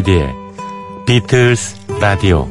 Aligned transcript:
조피디의 0.00 0.34
비틀스 1.06 1.76
라디오 2.00 2.48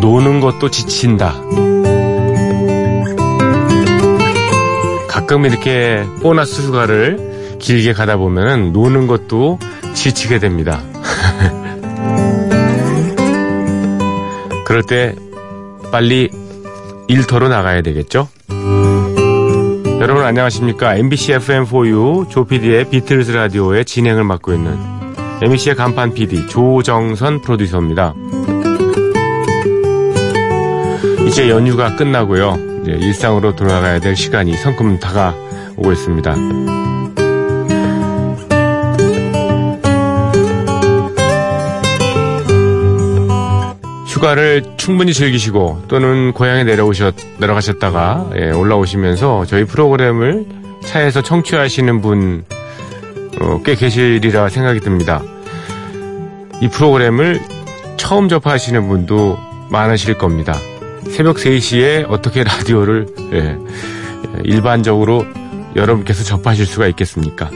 노는 0.00 0.40
것도 0.40 0.70
지친다. 0.70 1.34
가끔 5.26 5.44
이렇게 5.44 6.04
보너스 6.22 6.62
휴가를 6.62 7.56
길게 7.58 7.94
가다 7.94 8.16
보면은 8.16 8.72
노는 8.72 9.08
것도 9.08 9.58
지치게 9.92 10.38
됩니다. 10.38 10.80
그럴 14.64 14.84
때 14.84 15.16
빨리 15.90 16.30
일터로 17.08 17.48
나가야 17.48 17.82
되겠죠? 17.82 18.28
여러분 19.98 20.22
안녕하십니까? 20.22 20.94
MBC 20.94 21.32
FM4U 21.32 22.30
조PD의 22.30 22.90
비틀즈 22.90 23.32
라디오의 23.32 23.84
진행을 23.84 24.22
맡고 24.22 24.52
있는 24.52 24.78
MBC의 25.42 25.74
간판 25.74 26.14
PD 26.14 26.46
조정선 26.46 27.42
프로듀서입니다. 27.42 28.14
이제 31.26 31.50
연휴가 31.50 31.96
끝나고요. 31.96 32.75
이제 32.86 32.92
일상으로 32.92 33.56
돌아가야 33.56 33.98
될 33.98 34.14
시간이 34.14 34.56
성큼 34.56 35.00
다가오고 35.00 35.90
있습니다. 35.90 36.34
휴가를 44.06 44.62
충분히 44.76 45.12
즐기시고 45.12 45.82
또는 45.88 46.32
고향에 46.32 46.62
내려오셨 46.62 47.14
내려가셨다가 47.38 48.30
예, 48.36 48.50
올라오시면서 48.52 49.46
저희 49.46 49.64
프로그램을 49.64 50.46
차에서 50.84 51.22
청취하시는 51.22 52.00
분꽤 52.00 52.44
어, 53.40 53.62
계시리라 53.62 54.48
생각이 54.48 54.78
듭니다. 54.78 55.20
이 56.62 56.68
프로그램을 56.68 57.40
처음 57.96 58.28
접하시는 58.28 58.88
분도 58.88 59.36
많으실 59.70 60.16
겁니다. 60.16 60.54
새벽 61.10 61.36
3시에 61.36 62.06
어떻게 62.08 62.44
라디오를 62.44 63.06
예, 63.32 63.56
일반적으로 64.44 65.24
여러분께서 65.74 66.24
접하실 66.24 66.66
수가 66.66 66.86
있겠습니까? 66.88 67.50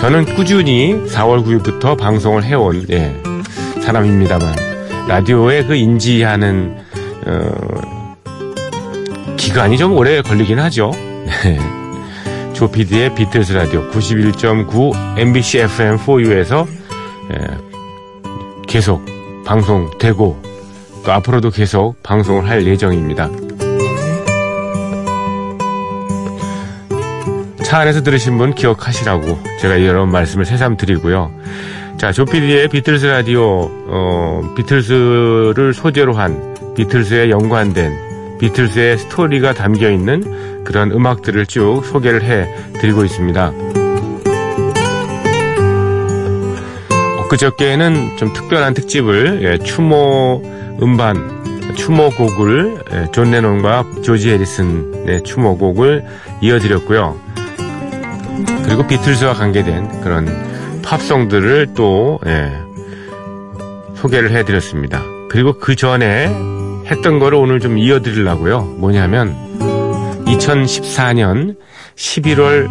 저는 0.00 0.36
꾸준히 0.36 0.94
4월 1.08 1.44
9일부터 1.44 1.98
방송을 1.98 2.44
해온 2.44 2.86
예, 2.90 3.14
사람입니다만 3.82 4.54
라디오에 5.08 5.64
그 5.64 5.74
인지하는 5.74 6.76
어, 7.26 8.16
기간이 9.36 9.78
좀 9.78 9.96
오래 9.96 10.22
걸리긴 10.22 10.58
하죠. 10.60 10.92
조피디의 12.54 13.14
비틀스 13.14 13.52
라디오 13.52 13.88
91.9 13.90 15.18
MBC 15.18 15.58
FM4U에서 15.58 16.66
예, 17.32 17.46
계속 18.66 19.04
방송되고 19.44 20.47
또 21.08 21.12
앞으로도 21.14 21.48
계속 21.48 22.02
방송을 22.02 22.50
할 22.50 22.66
예정입니다. 22.66 23.30
차 27.64 27.78
안에서 27.78 28.02
들으신 28.02 28.36
분 28.36 28.54
기억하시라고 28.54 29.38
제가 29.58 29.76
이런 29.76 30.10
말씀을 30.10 30.44
새삼 30.44 30.76
드리고요. 30.76 31.32
자, 31.96 32.12
조피디의 32.12 32.68
비틀스 32.68 33.06
라디오, 33.06 33.70
어, 33.88 34.52
비틀스를 34.54 35.72
소재로 35.72 36.12
한 36.12 36.54
비틀스에 36.76 37.30
연관된 37.30 38.38
비틀스의 38.38 38.98
스토리가 38.98 39.54
담겨 39.54 39.90
있는 39.90 40.62
그런 40.62 40.90
음악들을 40.90 41.46
쭉 41.46 41.86
소개를 41.86 42.22
해 42.22 42.54
드리고 42.74 43.06
있습니다. 43.06 43.52
엊그저께는 47.20 48.18
좀 48.18 48.34
특별한 48.34 48.74
특집을 48.74 49.40
예, 49.42 49.64
추모 49.64 50.57
음반 50.82 51.74
추모곡을 51.74 52.84
예, 52.92 53.06
존 53.12 53.30
레논과 53.30 53.84
조지 54.02 54.30
해리슨의 54.30 55.22
추모곡을 55.22 56.04
이어드렸고요. 56.40 57.18
그리고 58.64 58.86
비틀즈와 58.86 59.34
관계된 59.34 60.00
그런 60.00 60.26
팝송들을 60.82 61.74
또 61.74 62.18
예, 62.26 62.52
소개를 63.94 64.30
해드렸습니다. 64.32 65.02
그리고 65.28 65.58
그 65.58 65.76
전에 65.76 66.26
했던 66.86 67.18
거를 67.18 67.38
오늘 67.38 67.60
좀 67.60 67.76
이어드리려고요. 67.78 68.62
뭐냐면 68.78 69.36
2014년 70.26 71.56
11월 71.96 72.68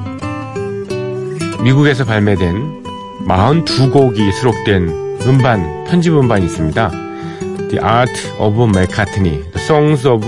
미국에서 1.64 2.06
발매된 2.06 2.84
42곡이 3.28 4.32
수록된 4.32 4.88
음반, 5.28 5.84
편집 5.86 6.14
음반이 6.14 6.46
있습니다. 6.46 7.07
The 7.70 7.80
Art 7.80 8.10
of 8.40 8.56
McCartney, 8.56 9.44
The 9.52 9.60
Songs 9.60 10.08
of 10.08 10.26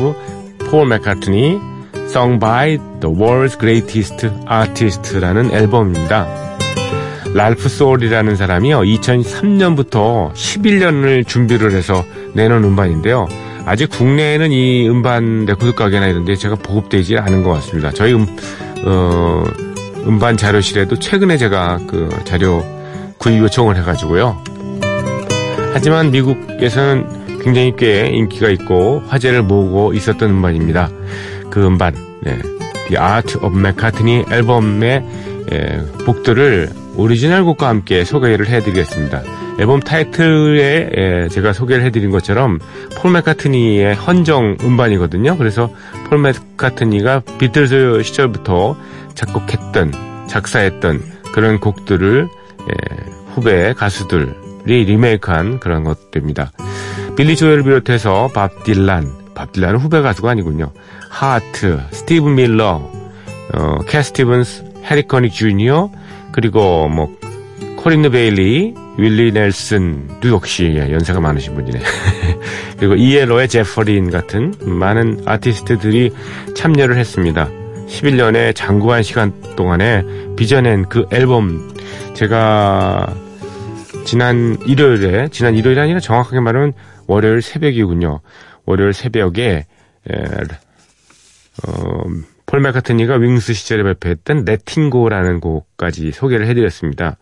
Paul 0.70 0.88
McCartney, 0.88 1.60
Sung 2.08 2.40
by 2.40 2.78
the 3.00 3.14
World's 3.14 3.58
Greatest 3.58 4.28
Artist라는 4.50 5.52
앨범입니다. 5.52 6.28
랄프 7.34 7.70
소울이라는 7.70 8.36
사람이요, 8.36 8.80
2003년부터 8.82 10.34
11년을 10.34 11.28
준비를 11.28 11.72
해서 11.72 12.04
내놓은 12.34 12.64
음반인데요. 12.64 13.28
아직 13.66 13.90
국내에는 13.90 14.52
이 14.52 14.90
음반 14.90 15.46
레코드 15.46 15.74
가게나 15.76 16.08
이런 16.08 16.26
데 16.26 16.36
제가 16.36 16.56
보급되지 16.56 17.18
않은 17.18 17.44
것 17.44 17.52
같습니다. 17.52 17.92
저희 17.92 18.14
음, 18.14 18.26
어, 18.84 19.44
음반 20.08 20.38
자료실에도 20.38 20.98
최근에 20.98 21.38
제가 21.38 21.80
그 21.88 22.10
자료 22.24 22.66
구입 23.20 23.40
요청을 23.44 23.78
해가지고요. 23.78 24.42
하지만 25.74 26.10
미국에서는 26.10 27.19
굉장히 27.42 27.74
꽤 27.78 28.08
인기가 28.08 28.50
있고 28.50 29.04
화제를 29.08 29.44
모으고 29.44 29.94
있었던 29.94 30.30
음반입니다. 30.30 30.90
그 31.50 31.66
음반, 31.66 31.94
네. 32.22 32.38
The 32.90 32.98
Art 32.98 33.38
of 33.38 33.58
McCartney 33.58 34.26
앨범의 34.32 35.06
예, 35.52 35.82
곡들을 36.06 36.70
오리지널 36.96 37.44
곡과 37.44 37.70
함께 37.70 38.04
소개를 38.04 38.48
해드리겠습니다. 38.48 39.24
앨범 39.60 39.80
타이틀에 39.80 40.90
예, 40.96 41.28
제가 41.30 41.54
소개를 41.54 41.84
해드린 41.86 42.12
것처럼 42.12 42.60
폴 42.98 43.12
맥카트니의 43.12 43.96
헌정 43.96 44.58
음반이거든요. 44.62 45.38
그래서 45.38 45.70
폴 46.10 46.20
맥카트니가 46.20 47.24
비틀즈 47.40 48.02
시절부터 48.04 48.78
작곡했던, 49.16 50.28
작사했던 50.28 51.02
그런 51.34 51.60
곡들을 51.60 52.28
예, 52.62 53.12
후배 53.34 53.74
가수들이 53.74 54.34
리메이크한 54.66 55.60
그런 55.60 55.84
것들입니다. 55.84 56.52
빌리 57.20 57.36
조엘을 57.36 57.64
비롯해서 57.64 58.30
밥 58.34 58.64
딜란, 58.64 59.12
밥 59.36 59.52
딜란은 59.52 59.82
후배 59.82 60.00
가수가 60.00 60.32
아니군요. 60.32 60.72
하트, 61.10 61.82
스티브 61.92 62.30
밀러, 62.30 62.90
어, 63.54 63.80
캣 63.90 64.02
스티븐스, 64.02 64.64
해리 64.86 65.06
커닉 65.06 65.34
주니어, 65.34 65.92
그리고 66.32 66.88
뭐 66.88 67.14
코린느 67.76 68.12
베일리, 68.12 68.74
윌리 68.98 69.34
넬슨도 69.34 70.30
역시 70.30 70.78
연세가 70.78 71.20
많으신 71.20 71.56
분이네. 71.56 71.82
그리고 72.80 72.96
이에로의 72.96 73.50
제퍼린 73.50 74.12
같은 74.12 74.54
많은 74.62 75.24
아티스트들이 75.26 76.12
참여를 76.56 76.98
했습니다. 76.98 77.50
11년의 77.90 78.56
장구한 78.56 79.04
시간 79.04 79.34
동안에 79.58 80.06
빚어낸 80.38 80.88
그 80.88 81.06
앨범 81.12 81.70
제가 82.14 83.14
지난 84.06 84.58
일요일에 84.66 85.28
지난 85.32 85.56
일요일이 85.56 85.82
아니라 85.82 86.00
정확하게 86.00 86.40
말하면 86.40 86.74
월요일 87.10 87.42
새벽이군요. 87.42 88.22
월요일 88.66 88.94
새벽에 88.94 89.66
에, 90.10 90.14
어, 91.68 92.04
폴 92.46 92.62
맥카트니가 92.62 93.16
윙스 93.16 93.54
시절에 93.54 93.82
발표했던 93.84 94.46
레팅고라는 94.46 95.40
곡까지 95.40 96.12
소개를 96.12 96.48
해드렸습니다. 96.48 97.18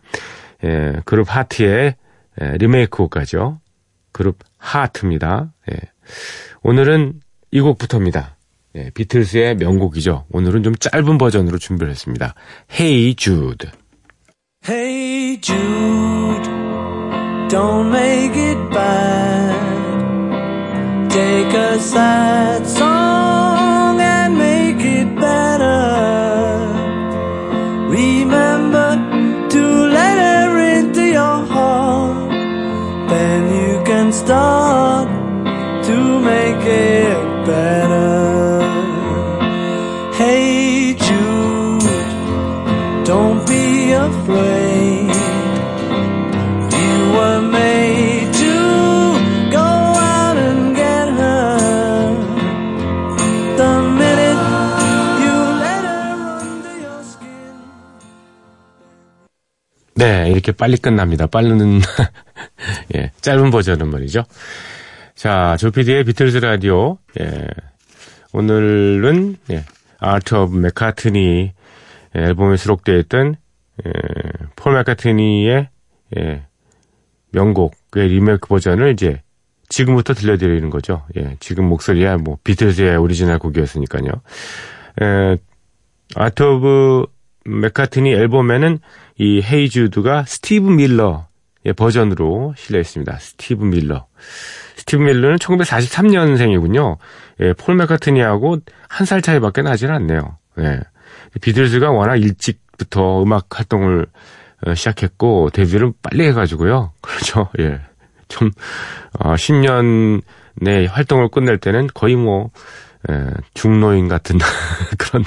에, 0.62 1.00
그룹 1.06 1.34
하트의 1.34 1.96
에, 2.40 2.56
리메이크 2.58 2.96
곡까죠. 2.98 3.60
그룹 4.12 4.38
하트입니다. 4.58 5.52
예. 5.72 5.76
오늘은 6.62 7.20
이 7.50 7.60
곡부터입니다. 7.60 8.36
예, 8.76 8.90
비틀스의 8.90 9.56
명곡이죠. 9.56 10.26
오늘은 10.30 10.64
좀 10.64 10.74
짧은 10.74 11.16
버전으로 11.16 11.56
준비를 11.56 11.90
했습니다. 11.90 12.34
Hey 12.70 13.14
Jude. 13.16 13.70
Hey 14.68 15.40
Jude, 15.40 16.50
don't 17.48 17.88
make 17.88 18.38
it 18.38 18.58
bad. 18.70 19.57
Take 21.18 21.52
a 21.52 21.80
sad 21.80 22.64
song 22.64 23.17
네, 60.28 60.32
이렇게 60.32 60.52
빨리 60.52 60.76
끝납니다. 60.76 61.26
빠른, 61.26 61.80
예, 62.94 63.10
짧은 63.22 63.50
버전은 63.50 63.88
말이죠. 63.88 64.24
자, 65.14 65.56
조피디의 65.58 66.04
비틀즈 66.04 66.36
라디오, 66.38 66.98
예, 67.18 67.46
오늘은, 68.34 69.36
예, 69.50 69.64
Art 69.98 70.34
of 70.34 70.54
McCartney 70.54 71.52
앨범에 72.14 72.58
수록되어 72.58 72.98
있던, 72.98 73.36
예, 73.86 73.90
폴 74.54 74.74
메카트니의, 74.74 75.70
예, 76.18 76.42
명곡의 77.32 78.08
리메이크 78.08 78.48
버전을 78.48 78.92
이제 78.92 79.22
지금부터 79.70 80.12
들려드리는 80.12 80.68
거죠. 80.68 81.06
예, 81.16 81.36
지금 81.40 81.64
목소리야 81.70 82.18
뭐 82.18 82.36
비틀즈의 82.44 82.98
오리지널 82.98 83.38
곡이었으니까요. 83.38 84.08
에, 85.00 85.36
Art 86.16 86.42
of 86.42 87.06
McCartney 87.48 88.12
앨범에는 88.12 88.78
이 89.18 89.42
Hey 89.42 89.69
Jude가 89.69 90.24
스티브 90.24 90.68
밀러의 90.70 91.72
버전으로 91.76 92.54
실려 92.56 92.78
있습니다. 92.80 93.16
스티브 93.18 93.64
밀러. 93.64 94.06
스티브 94.76 95.02
밀러는 95.02 95.36
1943년생이군요. 95.36 96.96
예, 97.40 97.52
폴 97.54 97.74
메카트니하고 97.76 98.58
한 98.88 99.06
살 99.06 99.22
차이밖에 99.22 99.62
나질 99.62 99.90
않네요. 99.92 100.38
예. 100.60 100.80
비틀즈가 101.40 101.90
워낙 101.90 102.16
일찍부터 102.16 103.22
음악 103.22 103.46
활동을 103.58 104.06
어, 104.66 104.74
시작했고 104.74 105.50
데뷔를 105.50 105.92
빨리 106.02 106.26
해가지고요. 106.26 106.92
그렇죠. 107.02 107.48
예. 107.60 107.80
좀 108.28 108.50
어, 109.18 109.34
10년 109.34 110.22
내 110.56 110.86
활동을 110.86 111.28
끝낼 111.28 111.58
때는 111.58 111.88
거의 111.94 112.16
뭐 112.16 112.50
에, 113.08 113.30
중노인 113.54 114.08
같은 114.08 114.38
그런 114.98 115.24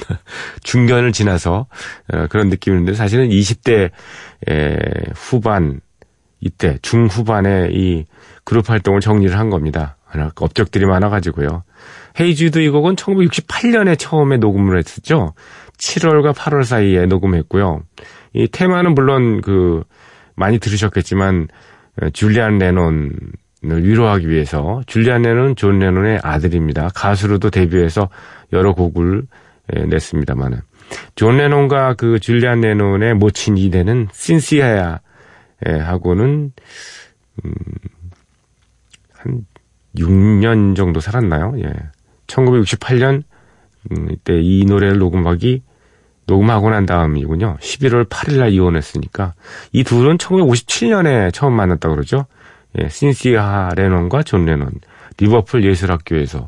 중견을 0.62 1.12
지나서 1.12 1.66
에, 2.12 2.26
그런 2.28 2.48
느낌인데 2.48 2.94
사실은 2.94 3.28
20대 3.28 3.90
에, 4.48 4.76
후반 5.14 5.80
이때 6.40 6.78
중후반에 6.82 7.70
이 7.72 8.04
그룹 8.44 8.68
활동을 8.68 9.00
정리를 9.00 9.38
한 9.38 9.48
겁니다. 9.48 9.96
업적들이 10.36 10.84
많아가지고요. 10.84 11.64
헤이즈도 12.20 12.60
이 12.60 12.68
곡은 12.68 12.96
1968년에 12.96 13.98
처음에 13.98 14.36
녹음을 14.36 14.76
했었죠. 14.76 15.34
7월과 15.78 16.34
8월 16.34 16.64
사이에 16.64 17.06
녹음했고요. 17.06 17.80
이 18.34 18.48
테마는 18.48 18.94
물론 18.94 19.40
그 19.40 19.84
많이 20.34 20.58
들으셨겠지만 20.58 21.48
줄리안 22.12 22.58
레논을 22.58 23.12
위로하기 23.62 24.28
위해서 24.28 24.82
줄리안 24.86 25.22
레논은 25.22 25.56
존 25.56 25.78
레논의 25.78 26.20
아들입니다. 26.22 26.90
가수로도 26.94 27.50
데뷔해서 27.50 28.08
여러 28.52 28.74
곡을 28.74 29.24
냈습니다만은 29.68 30.60
존 31.14 31.36
레논과 31.36 31.94
그 31.94 32.18
줄리안 32.18 32.60
레논의 32.60 33.14
모친이 33.14 33.56
되는 33.56 34.08
신시아하고는 34.12 36.52
음, 37.44 37.52
한 39.12 39.46
6년 39.96 40.74
정도 40.76 41.00
살았나요? 41.00 41.54
예. 41.58 41.72
1968년 42.26 43.22
음, 43.90 44.08
이때 44.10 44.40
이 44.40 44.64
노래를 44.64 44.98
녹음하기 44.98 45.62
녹음하고 46.26 46.70
난 46.70 46.86
다음이군요. 46.86 47.56
11월 47.60 48.08
8일 48.08 48.38
날 48.38 48.50
이혼했으니까 48.50 49.34
이 49.72 49.84
둘은 49.84 50.18
1957년에 50.18 51.32
처음 51.32 51.54
만났다고 51.54 51.94
그러죠. 51.94 52.26
예, 52.78 52.88
신시아 52.88 53.70
레논과 53.76 54.22
존 54.22 54.44
레논 54.44 54.72
리버풀 55.18 55.64
예술학교에서 55.64 56.46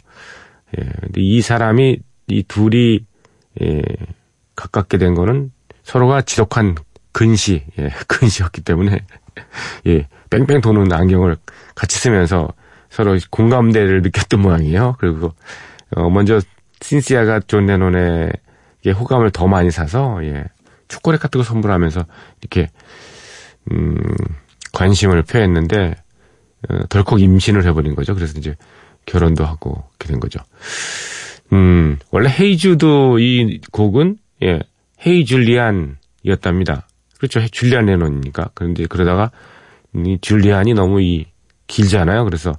예, 0.79 0.85
근데 1.01 1.21
이 1.21 1.41
사람이 1.41 1.99
이 2.29 2.43
둘이 2.45 3.05
예, 3.63 3.83
가깝게 4.57 4.99
된 4.99 5.15
거는 5.15 5.51
서로가 5.83 6.23
지독한 6.23 6.75
근시, 7.13 7.65
예, 7.79 7.91
근시였기 8.09 8.63
때문에 8.63 9.05
예, 9.87 10.09
뺑뺑 10.31 10.61
도는 10.61 10.93
안경을 10.93 11.37
같이 11.75 11.99
쓰면서 11.99 12.49
서로 12.91 13.19
공감대를 13.31 14.03
느꼈던 14.03 14.41
모양이에요. 14.41 14.97
그리고 14.99 15.35
어, 15.97 16.09
먼저 16.11 16.41
신시아가 16.81 17.41
존 17.41 17.67
레논의 17.67 18.31
호감을 18.87 19.31
더 19.31 19.47
많이 19.47 19.71
사서 19.71 20.25
예, 20.25 20.45
초콜릿 20.89 21.21
같은 21.21 21.39
거 21.39 21.45
선물하면서 21.45 22.05
이렇게 22.41 22.69
음, 23.73 23.97
관심을 24.73 25.23
표했는데 25.23 25.95
어, 25.97 26.04
덜컥 26.89 27.21
임신을 27.21 27.65
해버린 27.65 27.95
거죠. 27.95 28.15
그래서 28.15 28.39
이제 28.39 28.57
결혼도 29.07 29.45
하고 29.45 29.85
이렇게 29.91 30.09
된 30.09 30.21
거죠. 30.21 30.41
음, 31.53 31.99
원래 32.11 32.29
헤이주도 32.29 33.19
이 33.19 33.61
곡은 33.71 34.19
예, 34.43 34.61
헤이 35.07 35.25
줄리안이었답니다. 35.25 36.89
그렇죠. 37.19 37.47
줄리안 37.49 37.87
레논이니까. 37.87 38.51
그런데 38.55 38.87
그러다가 38.87 39.31
이 39.95 40.19
줄리안이 40.21 40.75
너무 40.75 41.01
이 41.01 41.27
길잖아요. 41.67 42.25
그래서 42.25 42.53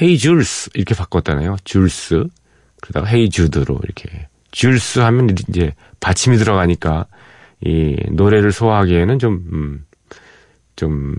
헤이 0.00 0.18
줄스 0.18 0.70
이렇게 0.74 0.94
바꿨잖아요. 0.94 1.56
줄스. 1.64 2.24
그러다가 2.80 3.06
헤이 3.06 3.30
주드로 3.30 3.78
이렇게 3.82 4.28
줄스 4.50 4.98
하면 5.00 5.30
이제 5.48 5.74
받침이 6.00 6.36
들어가니까 6.36 7.06
이 7.64 7.96
노래를 8.10 8.52
소화하기에는 8.52 9.18
좀, 9.18 9.44
음, 9.52 9.84
좀 10.74 11.14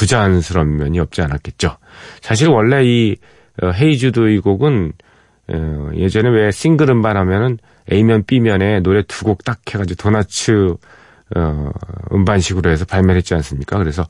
부자연스러운 0.00 0.76
면이 0.78 0.98
없지 0.98 1.20
않았겠죠. 1.20 1.76
사실 2.22 2.48
원래 2.48 2.82
이 2.84 3.16
어, 3.62 3.70
헤이즈도 3.70 4.28
이 4.28 4.38
곡은 4.38 4.92
어, 5.52 5.90
예전에 5.94 6.30
왜 6.30 6.50
싱글 6.50 6.88
음반 6.90 7.16
하면은 7.18 7.58
A면 7.92 8.24
B면에 8.24 8.80
노래 8.80 9.02
두 9.02 9.24
곡 9.24 9.44
딱 9.44 9.60
해가지고 9.68 10.02
도나츠 10.02 10.74
어, 11.36 11.70
음반식으로 12.12 12.70
해서 12.70 12.84
발매를 12.86 13.16
했지 13.18 13.34
않습니까? 13.34 13.76
그래서 13.78 14.04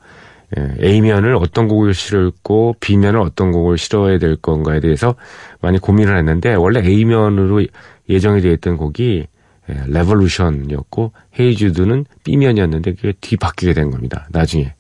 예, 0.57 0.87
A면을 0.87 1.35
어떤 1.37 1.67
곡을 1.69 1.93
실을고 1.95 2.77
B면을 2.81 3.21
어떤 3.21 3.51
곡을 3.53 3.79
실어야 3.79 4.19
될 4.19 4.37
건가에 4.37 4.81
대해서 4.81 5.15
많이 5.61 5.79
고민을 5.79 6.17
했는데 6.19 6.55
원래 6.55 6.81
A면으로 6.81 7.65
예정이 8.09 8.41
되어 8.43 8.53
있던 8.53 8.77
곡이 8.77 9.27
예, 9.71 9.75
Revolution이었고 9.87 11.13
Hey 11.39 11.57
Jude는 11.57 12.05
B면이었는데 12.25 12.95
그게 12.95 13.13
뒤바뀌게 13.21 13.73
된 13.75 13.91
겁니다. 13.91 14.29
나중에 14.31 14.65
어 14.65 14.80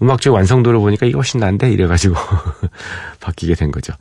음악적 0.00 0.34
완성도를 0.34 0.78
보니까 0.78 1.06
이게 1.06 1.14
훨씬 1.14 1.40
난데 1.40 1.70
이래가지고 1.72 2.14
바뀌게 3.20 3.54
된 3.54 3.70
거죠. 3.70 3.92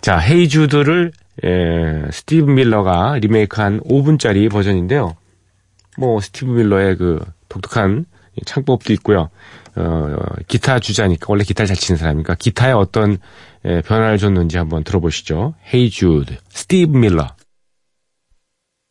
자 0.00 0.18
Hey 0.18 0.44
Jude를 0.44 1.12
예, 1.44 2.02
스티브 2.10 2.50
밀러가 2.50 3.16
리메이크한 3.20 3.80
5분짜리 3.80 4.50
버전인데요. 4.50 5.16
뭐 5.96 6.20
스티브 6.20 6.50
밀러의 6.50 6.96
그 6.96 7.24
독특한 7.48 8.06
창법도 8.44 8.92
있고요. 8.94 9.30
어, 9.76 10.16
기타 10.46 10.78
주자니까 10.78 11.26
원래 11.28 11.42
기타를 11.42 11.66
잘 11.66 11.76
치는 11.76 11.98
사람이니까 11.98 12.36
기타에 12.36 12.72
어떤 12.72 13.18
예, 13.64 13.80
변화를 13.80 14.18
줬는지 14.18 14.58
한번 14.58 14.84
들어보시죠. 14.84 15.54
Jude, 15.90 16.36
스티브 16.50 16.96
밀러. 16.96 17.28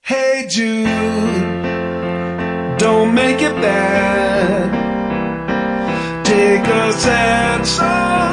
Hey 0.10 0.48
Jude, 0.50 0.90
don't 2.78 3.12
make 3.12 3.46
it 3.46 3.56
bad. 3.62 4.13
Take 6.24 6.68
a 6.68 6.94
sad 6.94 8.33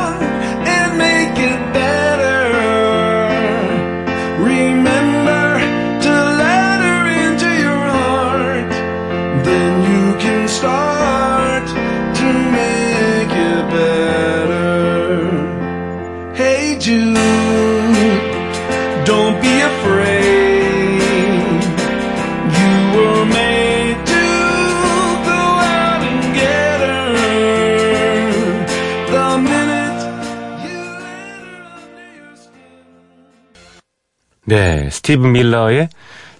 네, 34.50 34.90
스티브 34.90 35.28
밀러의 35.28 35.88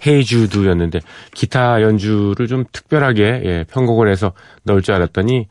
Hey 0.05 0.20
Jude였는데 0.20 0.99
기타 1.33 1.81
연주를 1.81 2.49
좀 2.49 2.65
특별하게 2.73 3.41
예, 3.45 3.65
편곡을 3.71 4.11
해서 4.11 4.33
넣을 4.65 4.83
줄 4.83 4.95
알았더니 4.97 5.47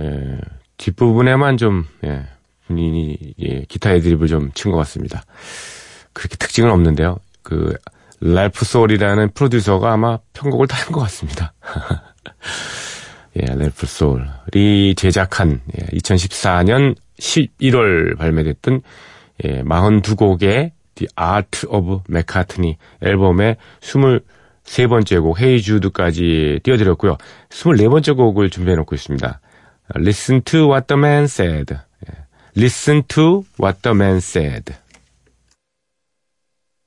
예, 0.00 0.38
뒷부분에만 0.76 1.56
좀 1.56 1.84
예, 2.04 2.22
본인이 2.68 3.18
예, 3.40 3.64
기타 3.68 3.92
애드립을 3.92 4.28
좀 4.28 4.52
친 4.54 4.70
것 4.70 4.78
같습니다. 4.78 5.24
그렇게 6.12 6.36
특징은 6.36 6.70
없는데요. 6.70 7.16
그 7.42 7.74
랄프 8.20 8.64
소울이라는 8.64 9.32
프로듀서가 9.34 9.92
아마 9.92 10.18
편곡을 10.32 10.68
다 10.68 10.76
한 10.76 10.92
것 10.92 11.00
같습니다. 11.00 11.54
예, 13.36 13.46
랄프 13.52 13.84
소울이 13.84 14.94
제작한 14.96 15.60
예, 15.76 15.86
2014년 15.98 16.94
11월 17.18 18.16
발매됐던 18.16 18.82
예, 19.44 19.62
42곡의 19.62 20.75
The 20.96 21.08
Art 21.16 21.66
of 21.68 22.02
McCartney 22.10 22.76
앨범의 23.02 23.56
세 24.64 24.86
번째 24.88 25.18
곡 25.18 25.40
헤이 25.40 25.62
주드까지 25.62 26.60
띄워드렸고요. 26.64 27.16
24번째 27.50 28.16
곡을 28.16 28.50
준비해 28.50 28.74
놓고 28.76 28.96
있습니다. 28.96 29.40
Listen 29.94 30.42
to 30.42 30.70
what 30.72 30.88
the 30.88 30.98
man 30.98 31.24
said. 31.24 31.74
예. 31.74 32.14
Listen 32.56 33.04
to 33.06 33.44
what 33.60 33.82
the 33.82 33.94
man 33.94 34.16
said. 34.16 34.74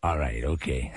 All 0.03 0.17
right, 0.17 0.45
okay. 0.45 0.91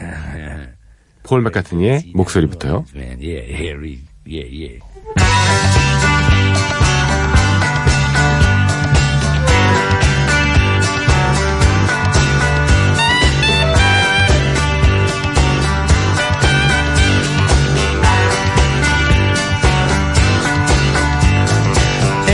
폴 1.22 1.42
맥카트니의 1.42 2.12
목소리부터요. 2.14 2.84
Yeah, 2.94 3.16
yeah, 3.20 4.00
yeah, 4.26 4.46
yeah. 4.50 5.91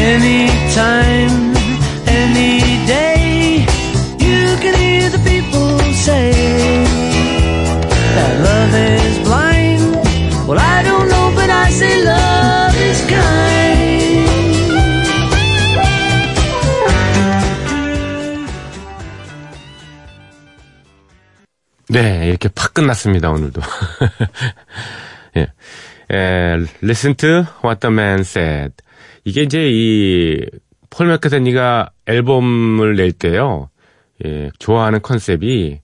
Anytime, 0.01 1.57
any 2.07 2.87
day, 2.87 3.67
you 4.19 4.57
can 4.63 4.75
hear 4.79 5.11
the 5.11 5.19
people 5.25 5.79
say 5.93 6.31
that 8.15 8.35
love 8.47 8.75
is 8.75 9.19
blind. 9.27 9.83
Well, 10.47 10.59
I 10.59 10.83
don't 10.83 11.09
know, 11.09 11.33
but 11.35 11.51
I 11.51 11.69
say 11.71 12.05
love 12.05 12.77
is 12.79 13.01
kind. 13.11 13.49
네, 21.91 22.29
이렇게 22.29 22.49
팍 22.49 22.73
끝났습니다, 22.73 23.31
오늘도. 23.31 23.61
예. 25.37 25.49
에, 26.11 26.57
listen 26.83 27.17
to 27.17 27.45
what 27.65 27.81
the 27.81 27.93
man 27.93 28.21
said. 28.21 28.73
이게 29.29 29.43
이제 29.43 29.69
이, 29.71 30.41
폴 30.89 31.09
맥카트니가 31.09 31.91
앨범을 32.07 32.97
낼 32.97 33.13
때요, 33.13 33.69
예, 34.25 34.51
좋아하는 34.59 35.03
컨셉이 35.03 35.81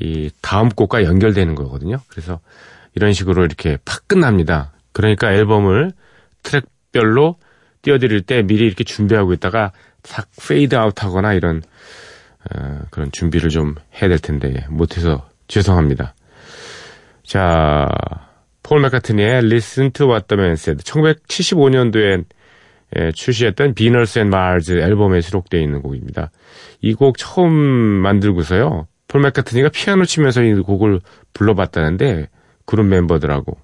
이 0.00 0.30
다음 0.40 0.70
곡과 0.70 1.04
연결되는 1.04 1.54
거거든요. 1.54 1.98
그래서 2.08 2.40
이런 2.94 3.12
식으로 3.12 3.44
이렇게 3.44 3.76
팍 3.84 4.08
끝납니다. 4.08 4.72
그러니까 4.92 5.34
앨범을 5.34 5.92
트랙별로 6.42 7.36
띄워드릴 7.82 8.22
때 8.22 8.42
미리 8.42 8.64
이렇게 8.64 8.84
준비하고 8.84 9.34
있다가 9.34 9.72
싹 10.02 10.30
페이드 10.48 10.74
아웃 10.74 11.02
하거나 11.04 11.34
이런 11.34 11.62
어, 12.50 12.80
그런 12.90 13.12
준비를 13.12 13.50
좀 13.50 13.74
해야 14.00 14.08
될 14.08 14.18
텐데 14.18 14.64
못해서 14.70 15.28
죄송합니다. 15.46 16.14
자, 17.22 17.86
폴 18.62 18.80
맥카트니의 18.80 19.44
Listen 19.44 19.90
to 19.92 20.08
What 20.08 20.26
the 20.26 20.42
Man 20.42 20.52
Said 20.54 20.82
1975년도 20.84 22.24
에 22.96 23.12
출시했던 23.12 23.74
Venus 23.74 24.18
and 24.18 24.30
Mars 24.30 24.72
앨범에 24.80 25.20
수록되어 25.20 25.60
있는 25.60 25.82
곡입니다. 25.82 26.30
이 26.80 26.94
곡 26.94 27.18
처음 27.18 27.52
만들고서요. 27.52 28.86
폴 29.08 29.20
맥카트니가 29.22 29.68
피아노 29.70 30.04
치면서 30.04 30.42
이 30.42 30.54
곡을 30.54 31.00
불러봤다는데 31.34 32.28
그룹 32.66 32.86
멤버들하고 32.86 33.58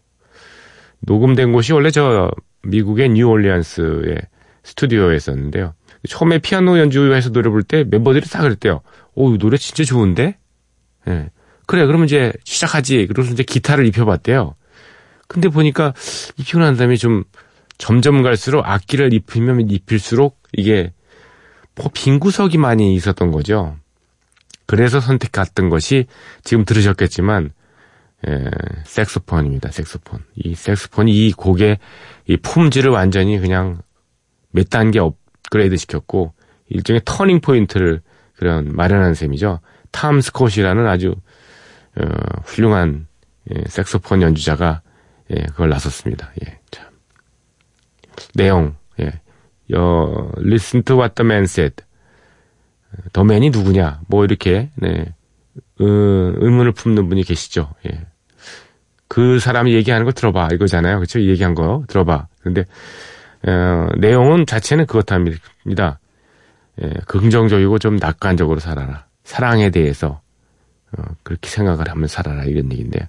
녹음된 1.01 1.53
곳이 1.53 1.73
원래 1.73 1.91
저 1.91 2.31
미국의 2.65 3.11
뉴올리안스의 3.11 4.17
스튜디오였었는데요. 4.63 5.75
처음에 6.09 6.39
피아노 6.39 6.79
연주해서 6.79 7.31
노래 7.31 7.49
부를 7.51 7.63
때 7.63 7.85
멤버들이 7.85 8.27
다 8.29 8.43
그랬대요. 8.43 8.81
오, 9.15 9.37
노래 9.37 9.57
진짜 9.57 9.85
좋은데? 9.85 10.37
예. 11.09 11.31
그래, 11.67 11.87
그러면 11.87 12.07
이제 12.07 12.33
시작하지. 12.45 13.07
그래서 13.07 13.33
이제 13.33 13.43
기타를 13.43 13.87
입혀봤대요. 13.87 14.55
근데 15.29 15.49
보니까 15.49 15.95
입히고 16.39 16.59
난 16.61 16.77
다음에 16.77 16.97
좀 16.97 17.25
점점 17.79 18.23
갈수록 18.23 18.63
악기를 18.65 19.13
입히면 19.13 19.71
입힐수록 19.71 20.39
이게 20.53 20.93
뭐 21.75 21.91
빈 21.93 22.21
구석이 22.21 22.59
많이 22.59 22.95
있었던 22.95 23.31
거죠. 23.31 23.77
그래서 24.67 25.01
선택했던 25.01 25.69
것이 25.69 26.07
지금 26.43 26.65
들으셨겠지만 26.65 27.51
예, 28.27 28.51
색소폰입니다. 28.85 29.71
색소폰. 29.71 30.25
이 30.37 30.55
색소폰이 30.55 31.13
이 31.27 31.33
곡의 31.33 31.79
이 32.27 32.37
품질을 32.39 32.91
완전히 32.91 33.39
그냥 33.39 33.83
몇 34.51 34.71
단계 34.71 34.99
업그레이드 34.99 35.77
시켰고 35.77 36.33
일종의 36.69 37.03
터닝 37.05 37.41
포인트를 37.41 38.01
그런 38.37 38.75
마련한 38.75 39.15
셈이죠. 39.15 39.61
탐 39.91 40.21
스콧이라는 40.21 40.87
아주 40.87 41.15
어, 41.97 42.05
훌륭한 42.45 43.07
예, 43.55 43.65
색소폰 43.69 44.23
연주자가 44.23 44.81
예, 45.31 45.43
그걸 45.43 45.69
나섰습니다. 45.69 46.33
예, 46.47 46.59
참. 46.71 46.84
내용, 48.35 48.77
예. 49.01 49.21
여, 49.73 50.31
listen 50.39 50.83
to 50.85 50.97
what 50.97 51.15
the 51.15 51.27
man 51.27 51.45
said. 51.45 51.77
The 53.13 53.25
man이 53.25 53.51
누구냐? 53.51 54.01
뭐 54.07 54.25
이렇게 54.25 54.71
네. 54.77 55.15
어, 55.81 55.85
의문을 55.85 56.73
품는 56.73 57.09
분이 57.09 57.25
계시죠. 57.25 57.73
예. 57.87 58.07
그 59.09 59.39
사람이 59.39 59.75
얘기하는 59.75 60.05
거 60.05 60.13
들어봐 60.13 60.49
이거잖아요. 60.53 60.97
그렇죠? 60.97 61.21
얘기한 61.21 61.55
거 61.55 61.85
들어봐. 61.89 62.29
근데 62.41 62.65
어, 63.47 63.89
내용은 63.99 64.47
자체는 64.47 64.87
그렇답니다. 64.87 66.01
예, 66.83 66.91
긍정적이고 67.07 67.79
좀 67.79 67.97
낙관적으로 67.97 68.59
살아라. 68.59 69.07
사랑에 69.23 69.71
대해서 69.71 70.21
어, 70.97 71.03
그렇게 71.23 71.49
생각을 71.49 71.89
하면 71.91 72.09
살아라 72.09 72.45
이런 72.45 72.73
얘기인데 72.73 73.09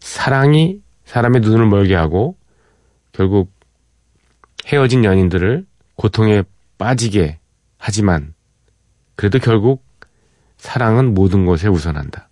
사랑이 0.00 0.80
사람의 1.04 1.40
눈을 1.42 1.66
멀게 1.66 1.94
하고 1.94 2.36
결국 3.12 3.52
헤어진 4.66 5.04
연인들을 5.04 5.66
고통에 5.96 6.42
빠지게 6.78 7.38
하지만 7.78 8.34
그래도 9.16 9.38
결국 9.38 9.84
사랑은 10.56 11.14
모든 11.14 11.46
것에 11.46 11.68
우선한다. 11.68 12.28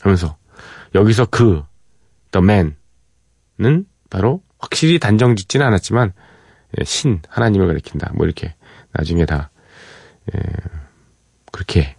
하면서 0.00 0.36
여기서 0.94 1.26
그 1.26 1.62
the 2.32 2.42
man은 2.42 3.86
바로 4.10 4.42
확실히 4.58 4.98
단정 4.98 5.36
짓지는 5.36 5.66
않았지만 5.66 6.12
예, 6.78 6.84
신 6.84 7.20
하나님을 7.28 7.66
가리킨다. 7.68 8.12
뭐 8.14 8.26
이렇게 8.26 8.54
나중에 8.92 9.26
다 9.26 9.50
예, 10.34 10.40
그렇게 11.52 11.96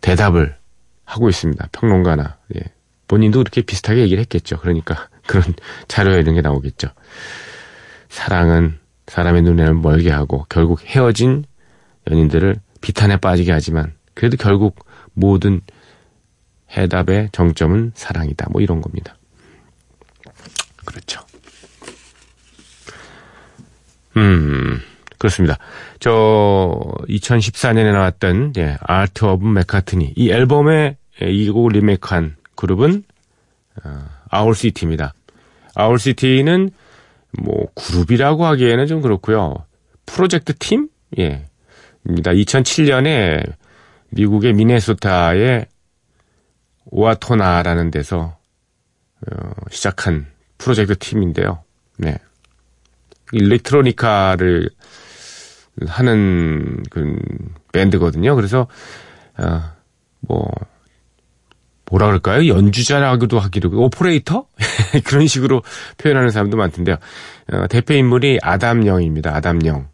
대답을 0.00 0.56
하고 1.04 1.28
있습니다. 1.28 1.68
평론가나 1.72 2.38
예. 2.56 2.60
본인도 3.08 3.40
그렇게 3.40 3.62
비슷하게 3.62 4.02
얘기를 4.02 4.20
했겠죠. 4.20 4.58
그러니까 4.58 5.08
그런 5.26 5.44
자료에 5.88 6.20
이런 6.20 6.34
게 6.34 6.40
나오겠죠. 6.40 6.88
사랑은 8.16 8.78
사람의 9.08 9.42
눈에를 9.42 9.74
멀게 9.74 10.10
하고 10.10 10.46
결국 10.48 10.82
헤어진 10.86 11.44
연인들을 12.10 12.56
비탄에 12.80 13.18
빠지게 13.18 13.52
하지만 13.52 13.92
그래도 14.14 14.38
결국 14.38 14.86
모든 15.12 15.60
해답의 16.70 17.28
정점은 17.32 17.92
사랑이다. 17.94 18.46
뭐 18.50 18.62
이런 18.62 18.80
겁니다. 18.80 19.18
그렇죠. 20.86 21.20
음, 24.16 24.80
그렇습니다. 25.18 25.58
저 26.00 26.72
2014년에 27.10 27.92
나왔던 27.92 28.54
예, 28.56 28.78
Art 28.80 29.26
of 29.26 29.46
McCartney 29.46 30.14
이 30.16 30.30
앨범에 30.30 30.96
예, 31.20 31.30
이 31.30 31.50
곡을 31.50 31.72
리메이크한 31.74 32.36
그룹은 32.54 33.04
어, 33.84 34.08
아울시티입니다. 34.30 35.12
아울시티는 35.74 36.70
뭐 37.42 37.66
그룹이라고 37.74 38.44
하기에는 38.44 38.86
좀 38.86 39.00
그렇고요. 39.02 39.54
프로젝트 40.04 40.54
팀? 40.54 40.88
예. 41.18 41.46
입니다. 42.08 42.30
2007년에 42.32 43.52
미국의 44.10 44.52
미네소타의 44.54 45.66
오아토나라는 46.86 47.90
데서 47.90 48.38
어, 49.30 49.50
시작한 49.70 50.26
프로젝트 50.58 50.96
팀인데요. 50.96 51.62
네. 51.98 52.16
일렉트로니카를 53.32 54.70
하는 55.86 56.82
그 56.90 57.18
밴드거든요. 57.72 58.36
그래서 58.36 58.68
어, 59.36 59.62
뭐 60.20 60.48
뭐라 61.90 62.06
그럴까요? 62.06 62.48
연주자라고도 62.48 63.38
하기도 63.38 63.70
오퍼레이터 63.72 64.46
그런 65.04 65.26
식으로 65.26 65.62
표현하는 65.98 66.30
사람도 66.30 66.56
많던데요. 66.56 66.96
어, 67.52 67.66
대표 67.68 67.94
인물이 67.94 68.38
아담 68.42 68.86
영입니다. 68.86 69.34
아담 69.34 69.64
영. 69.66 69.88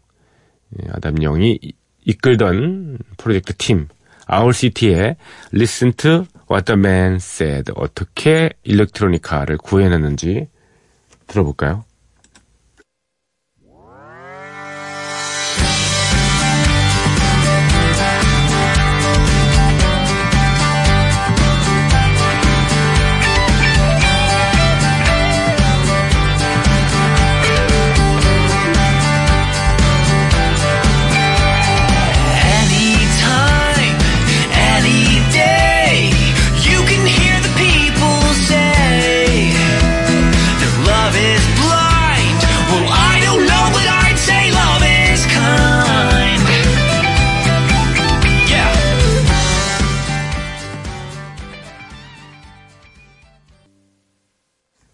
예, 0.81 0.89
아담 0.93 1.15
영이 1.15 1.59
이끌던 2.05 2.97
프로젝트 3.17 3.53
팀 3.57 3.87
아울시티의 4.25 5.15
Listen 5.53 5.93
to 5.93 6.25
What 6.49 6.65
the 6.65 6.79
Man 6.79 7.15
Said 7.15 7.71
어떻게 7.75 8.49
일렉트로니카를 8.63 9.57
구해냈는지 9.57 10.47
들어볼까요? 11.27 11.85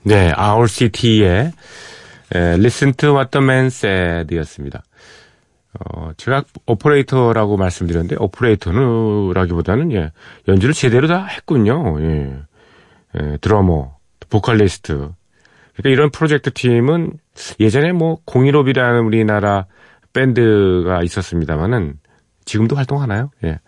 네, 0.10 0.34
에, 2.34 2.40
Listen 2.56 2.96
to 2.96 3.14
What 3.16 3.30
the 3.30 3.44
Man 3.44 3.68
Said였습니다. 3.68 4.82
어, 5.74 6.14
제가 6.18 6.46
오퍼레이터라고 6.66 7.58
말씀드렸는데 7.58 8.16
오퍼레이터는라기보다는 8.18 9.92
예, 9.92 10.12
연주를 10.48 10.74
제대로 10.74 11.08
다 11.08 11.26
했군요. 11.26 12.02
예. 12.02 12.40
예, 13.20 13.38
드러머, 13.40 13.98
보컬리스트. 14.32 14.94
그러니까 15.76 15.90
이런 15.92 16.10
프로젝트 16.10 16.52
팀은 16.52 17.12
예전에 17.60 17.92
뭐 17.92 18.18
공일오비라는 18.26 19.02
우리나라 19.02 19.68
밴드가 20.14 21.04
있었습니다만은 21.04 22.00
지금도 22.46 22.76
활동하나요? 22.76 23.30
예. 23.44 23.60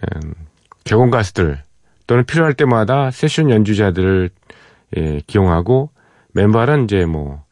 음, 0.00 0.32
개공 0.84 1.10
가수들 1.10 1.62
또는 2.06 2.24
필요할 2.24 2.54
때마다 2.54 3.10
세션 3.10 3.50
연주자들을 3.50 4.30
예, 4.96 5.20
기용하고 5.26 5.90
멤버는 6.32 6.84
이제 6.84 7.04
뭐 7.06 7.46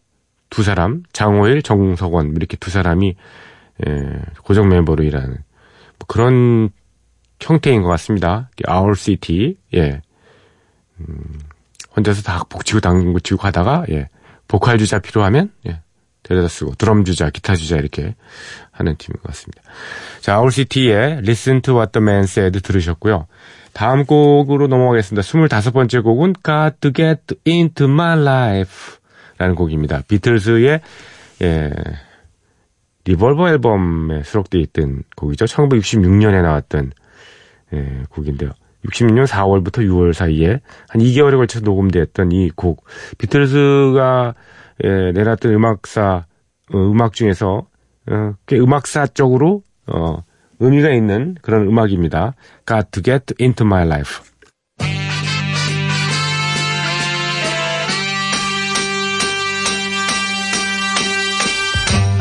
두 0.55 0.63
사람 0.63 1.03
장호일, 1.13 1.63
정석원 1.63 2.37
이렇게 2.37 2.57
두 2.57 2.71
사람이 2.71 3.17
예, 3.89 4.21
고정 4.45 4.69
멤버로 4.69 5.03
일하는 5.03 5.31
뭐 5.33 6.07
그런 6.07 6.71
형태인 7.41 7.83
것 7.83 7.89
같습니다. 7.89 8.51
City 8.97 9.57
예. 9.75 10.01
음, 11.01 11.41
혼자서 11.97 12.23
다 12.23 12.45
복치고 12.49 12.79
당기고 12.79 13.19
치고 13.19 13.39
가다가 13.39 13.85
예. 13.91 14.09
보컬 14.47 14.79
주자 14.79 15.01
필요하면 15.01 15.51
예. 15.67 15.81
데려다 16.23 16.47
쓰고 16.47 16.77
드럼 16.77 17.05
주자, 17.05 17.31
기타 17.31 17.57
주자 17.57 17.77
이렇게 17.77 18.15
하는 18.71 18.95
팀인 18.97 19.21
것 19.21 19.25
같습니다. 19.25 19.61
자, 20.21 20.41
City의 20.49 21.19
Listen 21.19 21.63
to 21.63 21.75
What 21.75 21.91
the 21.91 22.01
Man 22.01 22.23
Said 22.23 22.61
들으셨고요. 22.61 23.27
다음 23.75 24.05
곡으로 24.05 24.69
넘어가겠습니다. 24.69 25.23
25번째 25.23 26.03
곡은 26.03 26.35
Got 26.45 26.81
to 26.81 26.93
Get 26.93 27.35
Into 27.47 27.87
My 27.87 28.19
Life 28.19 28.99
라는 29.37 29.55
곡입니다. 29.57 30.03
비틀즈의 30.09 30.81
예, 31.43 31.71
리볼버 33.05 33.51
앨범에 33.51 34.23
수록되어 34.23 34.61
있던 34.63 35.03
곡이죠. 35.17 35.45
1966년에 35.47 36.43
나왔던 36.43 36.93
예, 37.75 38.03
곡인데요. 38.09 38.51
66년 38.87 39.27
4월부터 39.27 39.79
6월 39.79 40.13
사이에 40.13 40.61
한 40.89 41.01
2개월에 41.01 41.37
걸쳐서 41.37 41.65
녹음되었던 41.65 42.33
이 42.33 42.51
곡. 42.51 42.85
비틀즈가 43.19 44.35
예, 44.85 45.13
내놨던 45.13 45.53
음악사 45.53 46.27
어, 46.73 46.77
음악 46.77 47.13
중에서 47.13 47.67
어, 48.11 48.33
꽤 48.47 48.59
음악사 48.59 49.09
쪽으로 49.09 49.63
어, 49.87 50.23
의미가 50.65 50.91
있는 50.91 51.37
그런 51.43 51.67
음악입니다. 51.69 52.35
Got 52.67 52.91
to 52.93 53.03
get 53.03 53.35
into 53.39 53.67
my 53.67 53.85
life. 53.85 54.21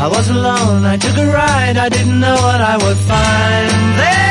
I 0.04 0.08
was 0.10 0.30
alone, 0.30 0.84
I 0.86 0.98
took 0.98 1.18
a 1.18 1.26
ride, 1.32 1.78
I 1.78 1.88
didn't 1.88 2.20
know 2.20 2.36
what 2.36 2.60
I 2.60 2.76
would 2.76 2.98
find 3.08 3.72
there. 4.02 4.24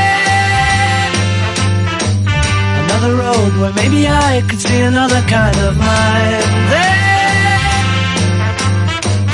Another 2.85 3.12
road 3.16 3.53
where 3.59 3.72
maybe 3.81 4.07
I 4.07 4.42
could 4.46 4.61
see 4.61 4.81
another 4.83 5.22
kind 5.22 5.57
of 5.66 5.72
mind 5.79 6.44
there. 6.75 6.92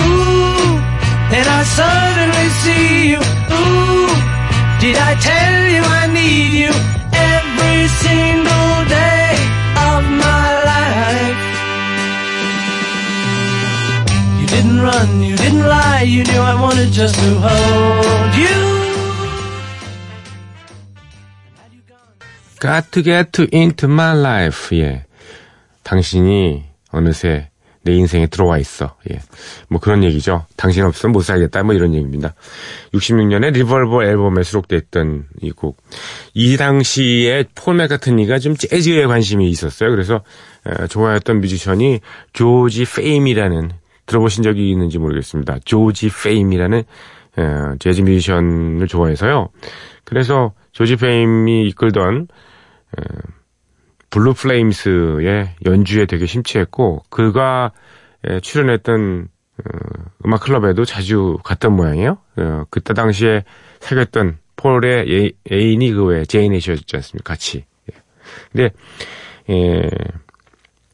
Ooh, 0.06 0.78
then 1.32 1.46
I 1.58 1.62
suddenly 1.78 2.48
see 2.62 3.10
you. 3.10 3.18
Ooh, 3.18 3.97
did 4.79 4.95
I 4.97 5.11
tell 5.29 5.55
you 5.73 5.81
I 6.01 6.03
need 6.17 6.51
you 6.63 6.71
every 7.31 7.87
single 8.03 8.75
day 8.99 9.29
of 9.89 10.01
my 10.25 10.45
life? 10.71 11.41
You 14.39 14.45
didn't 14.47 14.79
run, 14.81 15.09
you 15.23 15.35
didn't 15.37 15.65
lie, 15.67 16.03
you 16.03 16.23
knew 16.23 16.41
I 16.51 16.55
wanted 16.61 16.91
just 16.91 17.15
to 17.15 17.29
hold 17.45 18.31
you. 18.35 18.59
Got 22.59 22.91
to 22.93 23.01
get 23.01 23.37
into 23.51 23.87
my 23.87 24.13
life. 24.13 24.73
예. 24.73 25.05
당신이 25.83 26.63
어느새 26.91 27.46
내 27.82 27.92
인생에 27.94 28.26
들어와 28.26 28.58
있어. 28.58 28.96
예. 29.10 29.20
뭐 29.68 29.80
그런 29.80 30.04
얘기죠. 30.04 30.44
당신 30.56 30.84
없으면 30.84 31.12
못 31.12 31.22
살겠다. 31.22 31.62
뭐 31.62 31.74
이런 31.74 31.94
얘기입니다. 31.94 32.34
66년에 32.92 33.52
리볼버 33.52 34.04
앨범에 34.04 34.42
수록됐던 34.42 35.26
이 35.42 35.50
곡. 35.52 35.76
이 36.34 36.56
당시에 36.56 37.44
폴 37.54 37.76
맥카트니가 37.76 38.38
좀 38.38 38.56
재즈에 38.56 39.06
관심이 39.06 39.48
있었어요. 39.48 39.90
그래서 39.90 40.22
에, 40.66 40.86
좋아했던 40.86 41.40
뮤지션이 41.40 42.00
조지 42.32 42.84
페임이라는 42.84 43.70
들어보신 44.06 44.42
적이 44.42 44.70
있는지 44.70 44.98
모르겠습니다. 44.98 45.58
조지 45.64 46.10
페임이라는 46.10 46.78
에, 46.78 47.42
재즈 47.78 48.02
뮤지션을 48.02 48.86
좋아해서요. 48.88 49.48
그래서 50.04 50.52
조지 50.72 50.96
페임이 50.96 51.68
이끌던 51.68 52.28
에, 52.98 53.02
블루 54.10 54.34
플레임스의 54.34 55.56
연주에 55.66 56.06
되게 56.06 56.26
심취했고 56.26 57.04
그가 57.10 57.72
에, 58.24 58.40
출연했던 58.40 59.28
어, 59.58 59.78
음악 60.24 60.42
클럽에도 60.42 60.84
자주 60.84 61.38
갔던 61.44 61.74
모양이에요. 61.74 62.18
어, 62.36 62.64
그때 62.70 62.94
당시에 62.94 63.44
사귀었던 63.80 64.38
폴의 64.56 65.08
예- 65.10 65.32
애인이 65.54 65.92
그 65.92 66.24
제인 66.26 66.52
애쉬였지 66.54 66.96
않습니까? 66.96 67.34
같이. 67.34 67.64
예. 67.92 67.96
근데 68.52 68.70
예, 69.50 69.88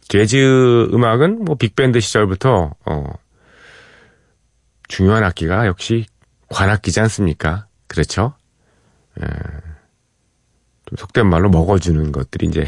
재즈 0.09 0.91
음악은 0.93 1.45
뭐 1.45 1.57
빅밴드 1.57 2.01
시절부터 2.01 2.75
어, 2.85 3.05
중요한 4.89 5.25
악기가 5.25 5.67
역시 5.67 6.07
관악기지 6.51 7.01
않습니까? 7.01 7.67
그렇죠? 7.89 8.35
예, 9.21 9.27
좀 10.95 10.97
속된 10.97 11.29
말로 11.29 11.51
먹어주는 11.51 12.13
것들이 12.13 12.47
이제 12.47 12.65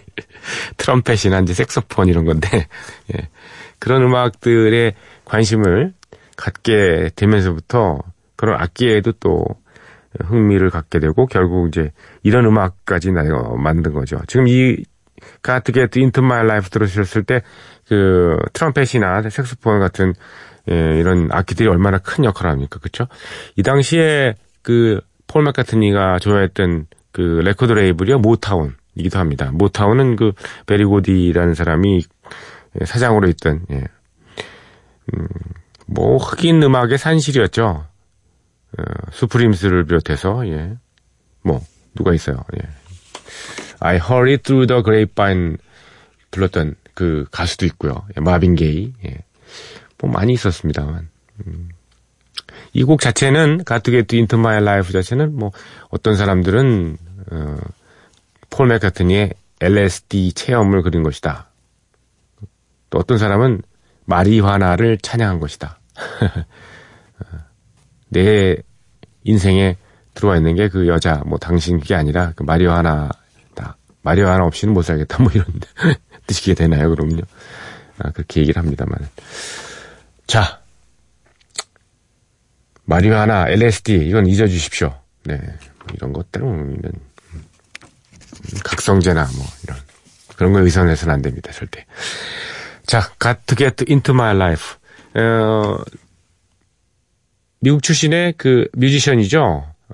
트럼펫이나 0.76 1.40
이제 1.40 1.54
색소폰 1.54 2.08
이런 2.08 2.24
건데 2.24 2.66
예, 3.14 3.28
그런 3.78 4.02
음악들에 4.02 4.94
관심을 5.24 5.92
갖게 6.36 7.10
되면서부터 7.16 7.98
그런 8.36 8.60
악기에도 8.60 9.12
또 9.12 9.44
흥미를 10.24 10.70
갖게 10.70 10.98
되고 10.98 11.26
결국 11.26 11.68
이제 11.68 11.92
이런 12.22 12.44
음악까지 12.46 13.12
내가 13.12 13.54
만든 13.56 13.92
거죠. 13.92 14.18
지금 14.26 14.48
이 14.48 14.82
Get 15.44 16.00
Into 16.00 16.24
My 16.24 16.44
Life 16.44 16.70
들으셨을 16.70 17.24
때 17.24 17.42
그 17.90 18.36
트럼펫이나 18.52 19.28
색소폰 19.28 19.80
같은 19.80 20.14
예, 20.70 21.00
이런 21.00 21.28
악기들이 21.32 21.68
얼마나 21.68 21.98
큰 21.98 22.24
역할을 22.24 22.52
합니까? 22.52 22.78
그렇죠? 22.78 23.08
이 23.56 23.64
당시에 23.64 24.34
그 24.62 25.02
폴 25.02 25.42
맥카트니가 25.42 26.20
좋아했던 26.20 26.86
그 27.12 27.20
레코드 27.20 27.72
레이블이요 27.72 28.18
모타운이기도 28.18 29.18
합니다. 29.18 29.50
모타운은 29.52 30.16
그 30.16 30.32
베리 30.66 30.84
고디라는 30.84 31.54
사람이 31.54 32.02
예, 32.80 32.84
사장으로 32.84 33.28
있던 33.28 33.66
예. 33.70 33.84
음, 35.14 35.26
뭐 35.86 36.16
흑인 36.18 36.62
음악의 36.62 36.98
산실이었죠. 36.98 37.84
어, 38.78 38.82
수프림스를 39.10 39.84
비롯해서 39.84 40.46
예. 40.48 40.76
뭐 41.42 41.60
누가 41.94 42.14
있어요. 42.14 42.36
예. 42.56 42.68
I 43.80 43.98
it 44.28 44.42
through 44.42 44.66
the 44.66 44.82
grapevine 44.82 45.56
불렀던 46.30 46.76
그 46.94 47.26
가수도 47.30 47.66
있고요. 47.66 48.06
예, 48.16 48.20
마빈 48.20 48.54
게이. 48.54 48.92
예. 49.06 49.18
뭐 49.98 50.10
많이 50.10 50.32
있었습니다만. 50.34 51.08
이 52.72 52.84
곡 52.84 53.00
자체는 53.00 53.64
Get 53.66 54.16
Into 54.16 54.38
My 54.38 54.58
Life 54.58 54.92
자체는 54.92 55.36
뭐 55.36 55.52
어떤 55.88 56.16
사람들은 56.16 56.96
어, 57.32 57.56
폴 58.48 58.68
맥카트니의 58.68 59.32
LSD 59.60 60.32
체험을 60.32 60.82
그린 60.82 61.02
것이다. 61.02 61.48
또 62.90 62.98
어떤 62.98 63.18
사람은 63.18 63.62
마리화나를 64.06 64.98
찬양한 64.98 65.40
것이다. 65.40 65.78
어, 67.20 67.38
내 68.08 68.56
인생에 69.24 69.76
들어와 70.14 70.36
있는 70.36 70.54
게 70.56 70.68
그 70.68 70.88
여자, 70.88 71.22
뭐 71.26 71.38
당신 71.38 71.78
그게 71.80 71.94
아니라 71.94 72.32
그 72.34 72.42
마리화나다. 72.42 73.76
마리화나 74.02 74.44
없이는 74.44 74.72
못 74.74 74.82
살겠다. 74.82 75.22
뭐 75.22 75.30
이런 75.32 75.46
뜻이게 76.26 76.54
되나요? 76.54 76.90
그럼요. 76.90 77.20
아, 77.98 78.10
그렇게 78.10 78.40
얘기를 78.40 78.60
합니다만. 78.60 78.96
자, 80.26 80.59
마리화나, 82.90 83.48
LSD 83.48 83.94
이건 84.08 84.26
잊어주십시오. 84.26 84.92
네, 85.24 85.36
뭐 85.36 85.86
이런 85.94 86.12
것들은 86.12 86.76
각성제나 88.64 89.28
뭐 89.36 89.46
이런 89.62 89.78
그런 90.36 90.52
거에 90.52 90.62
의존해서는 90.62 91.14
안 91.14 91.22
됩니다, 91.22 91.52
절대. 91.52 91.86
자, 92.86 93.02
Got 93.20 93.40
to 93.46 93.56
Get 93.56 93.84
Into 93.88 94.12
My 94.12 94.34
Life. 94.34 94.76
어, 95.14 95.78
미국 97.60 97.84
출신의 97.84 98.34
그 98.36 98.66
뮤지션이죠. 98.72 99.38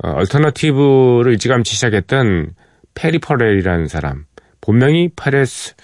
어, 0.03 0.11
얼터너티브를 0.11 1.33
일찌감치 1.33 1.75
시작했던 1.75 2.55
페리 2.95 3.19
퍼렐이라는 3.19 3.89
사람. 3.89 4.25
본명이 4.63 5.11
파레스 5.15 5.75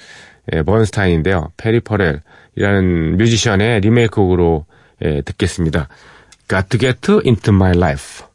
예, 0.55 0.63
번스타인인데요. 0.63 1.53
페리 1.59 1.81
퍼렐이라는 1.81 3.19
뮤지션의 3.19 3.81
리메이크곡으로 3.81 4.65
예, 5.05 5.21
듣겠습니다. 5.23 5.89
Got 6.53 6.69
to 6.69 6.77
get 6.77 7.09
into 7.09 7.51
my 7.51 7.73
life. 7.73 8.29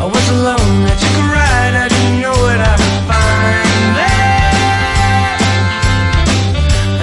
I 0.00 0.06
was 0.14 0.26
alone, 0.30 0.88
I 0.88 0.94
took 1.02 1.16
a 1.20 1.24
ride, 1.36 1.74
I 1.84 1.86
didn't 1.92 2.18
know 2.22 2.36
what 2.44 2.58
I 2.72 2.74
would 2.80 3.02
find 3.12 3.88
there. 4.00 4.56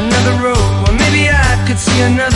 Another 0.02 0.36
road, 0.42 0.90
or 0.90 0.94
maybe 0.98 1.30
I 1.30 1.54
could 1.68 1.78
see 1.78 2.02
another 2.02 2.35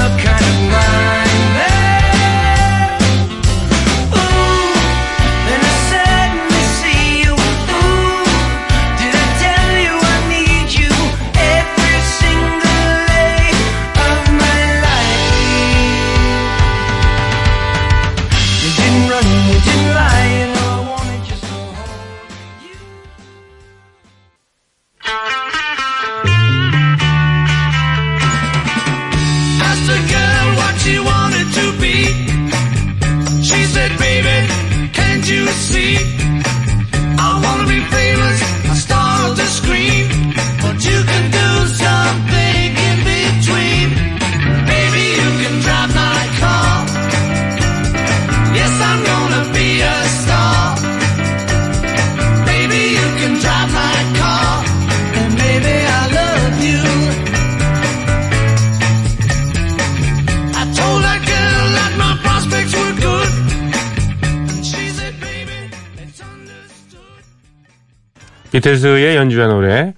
비틀스의 68.60 69.16
연주한 69.16 69.50
노래 69.52 69.94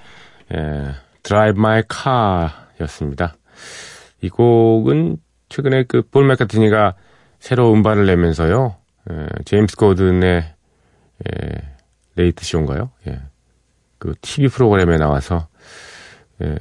예, 0.54 0.96
Drive 1.24 1.60
My 1.60 1.82
Car였습니다. 1.90 3.36
이 4.22 4.30
곡은 4.30 5.18
최근에 5.50 5.84
그 5.86 6.07
폴 6.07 6.28
맥카트니가 6.28 6.94
새로 7.40 7.74
음반을 7.74 8.06
내면서요. 8.06 8.76
예, 9.10 9.28
제임스 9.46 9.78
코든의 9.78 10.54
예, 11.28 11.52
Late 12.16 12.46
Show인가요? 12.46 12.92
예. 13.08 13.20
그 13.98 14.14
TV 14.22 14.48
프로그램에 14.48 14.98
나와서 14.98 15.48
예, 16.44 16.56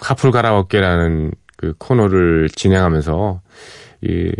카풀 0.00 0.30
가라오케라는 0.30 1.32
그 1.58 1.74
코너를 1.76 2.48
진행하면서 2.48 3.42
이 4.02 4.32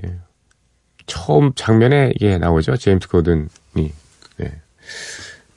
처음 1.05 1.53
장면에 1.55 2.13
이게 2.15 2.39
나오죠. 2.39 2.79
제임스 2.79 3.09
코든이 3.09 3.93
예, 4.41 4.63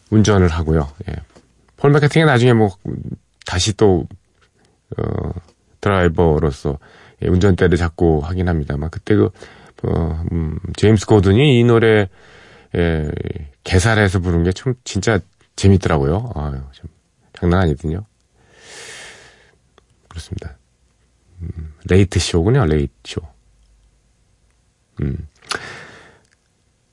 운전을 0.10 0.50
하고요. 0.50 0.90
예. 1.08 1.29
폴 1.80 1.92
맥카트니가 1.92 2.30
나중에 2.30 2.54
뭐 2.54 2.70
다시 3.46 3.76
또 3.76 4.06
어, 4.98 5.32
드라이버로서 5.82 6.78
예, 7.22 7.28
운전대를 7.28 7.78
잡고 7.78 8.22
하긴 8.22 8.50
합니다만 8.50 8.90
그때 8.90 9.16
그 9.16 9.30
어, 9.84 10.24
음, 10.32 10.60
제임스 10.76 11.06
코든이 11.06 11.60
이 11.60 11.64
노래 11.64 12.10
예, 12.76 13.10
개살해서 13.64 14.20
부른 14.20 14.44
게 14.44 14.57
참 14.57 14.76
진짜 14.84 15.20
재밌더라고요. 15.56 16.32
아유, 16.36 16.62
참 16.74 16.90
장난 17.34 17.62
아니거든요. 17.62 18.06
그렇습니다. 20.10 20.58
음, 21.42 21.74
Late 21.90 22.20
Show군요, 22.20 22.66
Late 22.66 22.94
Show. 23.06 23.22
음. 25.02 25.28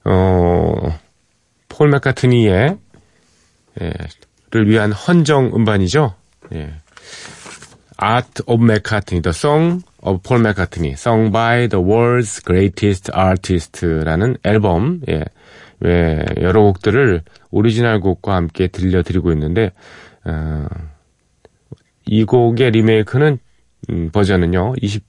어, 0.05 0.99
폴 1.69 1.91
맥카트니의 1.91 2.79
예, 3.81 3.85
를 3.85 4.26
위한 4.65 4.93
헌정 4.93 5.53
음반이죠. 5.55 6.15
예. 6.55 6.73
Art 8.03 8.43
of 8.47 8.63
McCartney, 8.63 9.23
The 9.23 9.33
Song 9.33 9.83
of 10.03 10.23
Paul 10.23 10.43
McCartney, 10.43 10.93
Sung 10.93 11.33
by 11.33 11.69
the 11.69 11.83
World's 11.83 12.45
Greatest 12.45 13.11
Artist라는 13.13 14.37
앨범, 14.45 15.01
예, 15.09 15.25
예, 15.85 16.25
여러 16.41 16.63
곡들을 16.63 17.23
오리지널 17.51 18.01
곡과 18.01 18.35
함께 18.35 18.69
들려드리고 18.69 19.33
있는데, 19.33 19.73
어, 20.25 20.67
이 22.05 22.25
곡의 22.25 22.71
리메이크는, 22.73 23.39
음, 23.91 24.11
버전은요, 24.11 24.75
20, 24.81 25.05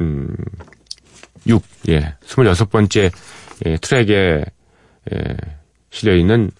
음, 0.00 0.36
6, 1.46 1.64
예, 1.88 2.14
26번째, 2.24 3.10
예, 3.66 3.76
트랙에, 3.78 4.44
예, 5.12 5.36
실려있는 5.90 6.50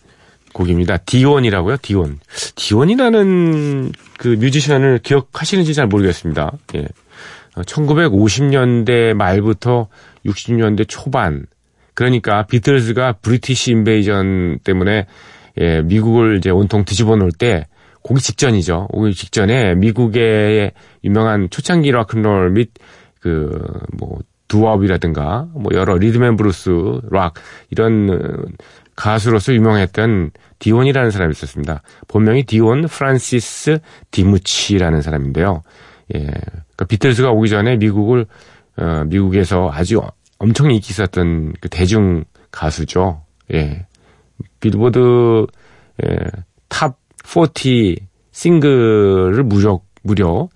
곡입니다. 0.53 0.99
디온이라고요, 0.99 1.77
디온. 1.83 2.21
디온이라는 2.57 3.93
그 4.19 4.29
뮤지션을 4.29 5.01
기억하시는지 5.03 5.75
잘 5.75 5.87
모르겠습니다. 5.87 6.53
예. 6.75 6.87
1950년대 7.57 9.15
말부터 9.15 9.89
60년대 10.25 10.87
초반. 10.89 11.47
그러니까 11.95 12.47
비틀즈가 12.47 13.15
British 13.21 13.73
Invasion 13.73 14.61
때문에 14.65 15.07
예, 15.61 15.83
미국을 15.83 16.39
이제 16.39 16.49
온통 16.49 16.85
뒤집어 16.85 17.17
놓을 17.17 17.33
때 17.33 17.67
오기 18.05 18.21
직전이죠. 18.21 18.89
오기 18.91 19.15
직전에 19.15 19.75
미국의 19.75 20.73
유명한 21.05 21.51
초창기 21.51 21.91
로큰롤 21.91 22.51
및 22.51 22.71
그 23.21 23.51
뭐 23.99 24.19
doo-wop이라든가 24.53 25.49
뭐 25.55 25.73
여러 25.73 25.97
리듬 25.97 26.23
앤 26.23 26.37
블루스 26.37 27.01
록 27.11 27.35
이런 27.71 28.11
어, 28.11 28.45
가수로서 28.97 29.53
유명했던 29.55 30.31
디온이라는 30.59 31.11
사람이 31.11 31.33
있었습니다. 31.33 31.83
본명이 32.09 32.45
디온 32.45 32.87
프란시스 32.87 33.79
디무치라는 34.11 35.03
사람인데요. 35.03 35.63
예. 36.15 36.21
그러니까 36.21 36.85
비틀즈가 36.89 37.31
오기 37.31 37.49
전에 37.49 37.77
미국을 37.77 38.27
어, 38.77 39.05
미국에서 39.07 39.71
아주 39.73 40.01
엄청 40.39 40.71
인기 40.71 40.91
있었던 40.91 41.55
그 41.61 41.69
대중 41.69 42.25
가수죠. 42.51 43.23
예. 43.53 43.87
빌보드 44.61 45.47
예, 46.05 46.17
탑 46.69 46.97
40 47.25 47.99
싱글을 48.33 49.43
무려 49.45 49.81
무려 50.03 50.49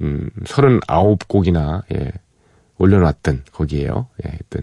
음, 0.00 0.30
39곡이나 0.44 1.82
예, 1.94 2.12
올려놨던 2.78 3.44
거기에요. 3.52 4.08
예, 4.24 4.30
했던 4.30 4.62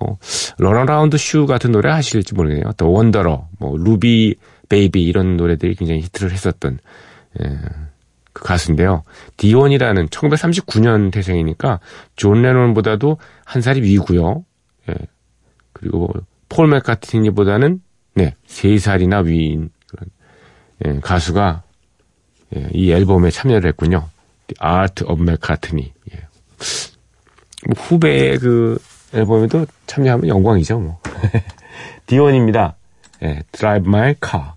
뭐 0.00 0.18
Runaround 0.58 1.16
Sue 1.16 1.46
같은 1.46 1.72
노래 1.72 1.90
하실지 1.90 2.34
모르겠네요. 2.34 2.72
또 2.76 2.92
Wanderer, 2.92 3.48
뭐 3.58 3.76
Ruby 3.76 4.36
Baby 4.68 5.02
이런 5.02 5.36
노래들이 5.36 5.74
굉장히 5.74 6.00
히트를 6.02 6.32
했었던 6.32 6.78
예, 7.42 7.58
그 8.32 8.42
가수인데요. 8.44 9.02
디온이라는 9.36 10.08
1939년 10.08 11.12
태생이니까 11.12 11.80
존 12.16 12.42
레논보다도 12.42 13.18
한 13.44 13.62
살이 13.62 13.82
위고요. 13.82 14.44
예. 14.88 14.94
그리고 15.72 16.08
폴 16.48 16.68
맥카트니보다는 16.68 17.80
네, 18.14 18.34
세 18.46 18.78
살이나 18.78 19.20
위인 19.20 19.70
그런 19.86 20.08
예, 20.84 21.00
가수가 21.00 21.62
예, 22.56 22.68
이 22.72 22.92
앨범에 22.92 23.30
참여를 23.30 23.68
했군요. 23.68 24.08
The 24.48 24.72
Art 24.74 25.04
of 25.04 25.22
McCartney. 25.22 25.92
예. 26.12 26.26
뭐 27.66 27.82
후배의 27.82 28.38
그 28.38 28.78
앨범에도 29.14 29.66
참여하면 29.86 30.28
영광이죠, 30.28 30.78
뭐. 30.78 30.98
디온입니다. 32.06 32.76
예, 33.22 33.42
Drive 33.52 33.88
My 33.88 34.14
Car. 34.22 34.55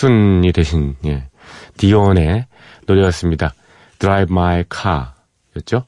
팔순이 0.00 0.52
되신, 0.52 0.96
예. 1.04 1.28
디온의 1.76 2.46
노래였습니다. 2.86 3.52
Drive 3.98 4.32
My 4.32 4.64
Car 4.72 5.08
였죠. 5.56 5.84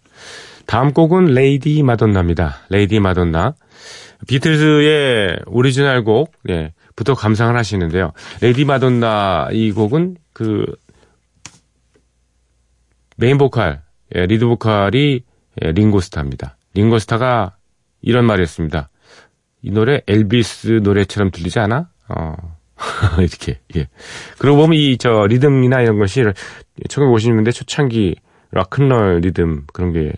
다음 0.67 0.93
곡은 0.93 1.27
Lady 1.27 1.83
Madonna입니다. 1.83 2.59
Lady 2.69 3.01
Madonna. 3.01 3.55
비틀즈의 4.29 5.41
오리지널 5.47 6.05
곡, 6.05 6.33
예, 6.51 6.75
부터 6.95 7.15
감상을 7.15 7.57
하시는데요. 7.57 8.13
Lady 8.41 8.65
Madonna 8.65 9.49
이 9.53 9.73
곡은 9.73 10.19
그 10.33 10.65
메인 13.17 13.39
보컬, 13.39 13.83
예, 14.15 14.27
리드 14.27 14.45
보컬이 14.45 15.23
예, 15.63 15.73
링고스타입니다. 15.73 16.57
링고스타가 16.75 17.57
이런 18.03 18.27
말이었습니다. 18.27 18.91
이 19.63 19.71
노래 19.71 20.03
엘비스 20.07 20.81
노래처럼 20.83 21.31
들리지 21.31 21.59
않아? 21.61 21.89
어. 22.09 22.62
이렇게, 23.19 23.61
예. 23.77 23.89
그러고 24.39 24.63
보면 24.63 24.79
이, 24.79 24.99
저, 24.99 25.27
리듬이나 25.27 25.81
이런 25.81 25.99
것이 25.99 26.23
1950년대 26.89 27.53
초창기 27.53 28.17
락큰롤 28.51 29.21
리듬 29.21 29.65
그런 29.73 29.93
게 29.93 30.13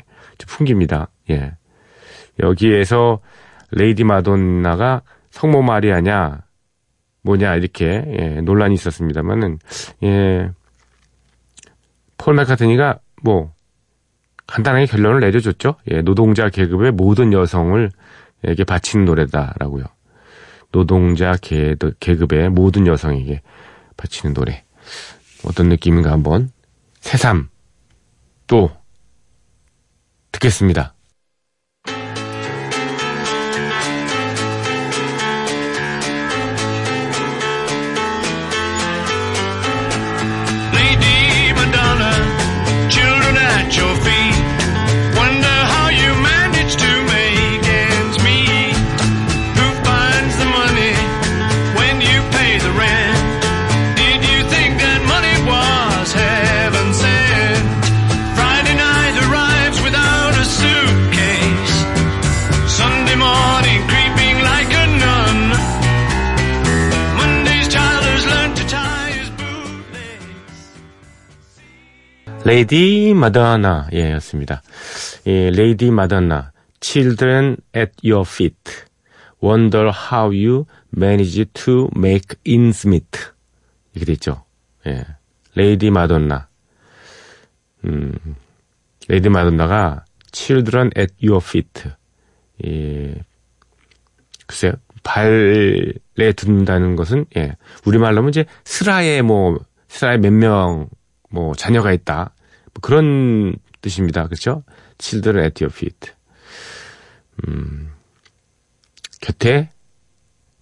풍깁니다. 0.46 1.08
예. 1.30 1.52
여기에서 2.42 3.20
Lady 3.70 4.04
Madonna가 4.04 5.02
성모 5.30 5.62
마리아냐, 5.62 6.42
뭐냐, 7.22 7.56
이렇게, 7.56 8.04
예, 8.18 8.40
논란이 8.40 8.74
있었습니다만은, 8.74 9.58
예, 10.04 10.50
폴 12.18 12.34
마카트니가 12.34 13.00
뭐, 13.22 13.52
간단하게 14.46 14.86
결론을 14.86 15.20
내려줬죠. 15.20 15.76
예, 15.90 16.02
노동자 16.02 16.50
계급의 16.50 16.92
모든 16.92 17.32
여성을 17.32 17.90
에게 18.44 18.64
바치는 18.64 19.06
노래다라고요. 19.06 19.84
노동자 20.74 21.36
계, 21.36 21.76
계급의 22.00 22.50
모든 22.50 22.88
여성에게 22.88 23.42
바치는 23.96 24.34
노래. 24.34 24.64
어떤 25.44 25.68
느낌인가 25.68 26.10
한번 26.10 26.50
새삼 26.98 27.48
또 28.48 28.72
듣겠습니다. 30.32 30.94
Lady 72.44 73.14
Madonna 73.14 73.88
예, 73.94 74.12
였습니다. 74.12 74.62
예, 75.26 75.50
Lady 75.50 75.90
Madonna 75.90 76.52
Children 76.80 77.56
at 77.74 77.92
your 78.04 78.28
feet 78.28 78.84
Wonder 79.42 79.90
how 79.90 80.26
you 80.26 80.66
manage 80.94 81.46
to 81.54 81.88
make 81.96 82.36
ends 82.46 82.86
meet 82.86 83.18
이렇게 83.94 84.04
돼 84.06 84.12
있죠. 84.12 84.44
예. 84.86 85.06
Lady 85.54 85.90
Madonna 85.90 86.48
음, 87.86 88.12
Lady 89.08 89.28
Madonna가 89.30 90.04
Children 90.32 90.90
at 90.98 91.14
your 91.26 91.42
feet 91.42 91.88
예, 92.66 93.14
글쎄요. 94.46 94.72
발에 95.02 96.32
둔다는 96.36 96.96
것은 96.96 97.24
예. 97.38 97.56
우리말로 97.86 98.18
하면 98.18 98.28
이제 98.28 98.44
스라에 98.64 99.22
뭐 99.22 99.58
스라에 99.88 100.18
몇 100.18 100.30
명 100.30 100.88
뭐 101.34 101.52
자녀가 101.56 101.92
있다. 101.92 102.32
뭐 102.74 102.80
그런 102.80 103.56
뜻입니다. 103.80 104.26
그렇죠? 104.26 104.64
Children 104.98 105.44
at 105.44 105.62
your 105.62 105.72
feet. 105.74 106.12
음. 107.46 107.90
곁에 109.20 109.70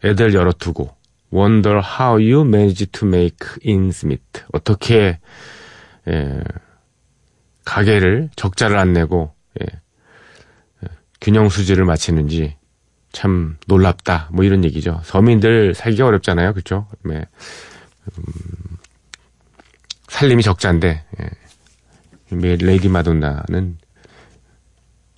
애들 0.04 0.34
열어두고 0.34 0.96
wonder 1.32 1.78
how 1.78 2.14
you 2.14 2.42
manage 2.42 2.86
to 2.86 3.08
make 3.08 3.48
ends 3.64 4.04
meet. 4.04 4.42
어떻게 4.52 5.18
예, 6.08 6.42
가게를 7.64 8.30
적자를 8.36 8.76
안 8.78 8.92
내고 8.92 9.34
예, 9.60 9.66
예, 10.84 10.88
균형 11.20 11.48
수지를 11.48 11.84
맞추는지 11.84 12.56
참 13.12 13.56
놀랍다. 13.66 14.28
뭐 14.32 14.44
이런 14.44 14.64
얘기죠. 14.64 15.00
서민들 15.04 15.74
살기가 15.74 16.06
어렵잖아요. 16.06 16.52
그렇죠? 16.52 16.86
네. 17.04 17.24
음, 18.18 18.24
살림이 20.08 20.42
적자인데 20.42 21.04
예. 21.20 21.30
이 22.32 22.56
레이디 22.56 22.88
마돈나는 22.88 23.76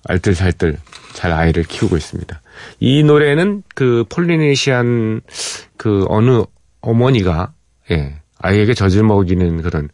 알뜰살뜰 0.07 0.77
잘 1.13 1.31
아이를 1.31 1.63
키우고 1.63 1.97
있습니다. 1.97 2.41
이 2.79 3.03
노래는 3.03 3.63
그 3.73 4.05
폴리네시안 4.09 5.21
그 5.77 6.05
어느 6.09 6.43
어머니가 6.81 7.53
예, 7.91 8.15
아이에게 8.39 8.73
젖을 8.73 9.03
먹이는 9.03 9.61
그런 9.61 9.89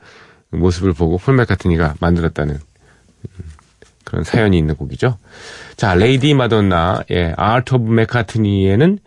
모습을 0.49 0.93
보고 0.93 1.17
폴 1.17 1.35
맥카트니가 1.35 1.95
만들었다는 1.99 2.55
음, 2.55 3.45
그런 4.03 4.23
사연이 4.23 4.57
있는 4.57 4.75
곡이죠. 4.75 5.17
자, 5.77 5.95
Lady 5.95 6.33
Madonna, 6.33 7.03
예, 7.11 7.33
Art 7.37 7.75
of 7.75 7.91
McCartney에는 7.91 8.99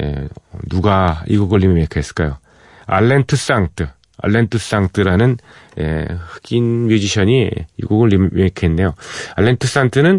예, 0.00 0.28
누가 0.68 1.24
이 1.26 1.36
곡을 1.38 1.60
리메이크했을까요? 1.60 2.36
알렌 2.86 3.36
투상트, 3.36 3.88
알렌 4.22 4.58
투상트라는 4.58 5.36
예, 5.78 6.06
흑인 6.28 6.86
뮤지션이 6.86 7.50
이 7.76 7.82
곡을 7.82 8.08
리메이크했네요. 8.08 8.94
알렌 9.36 9.66
투상트는 9.66 10.18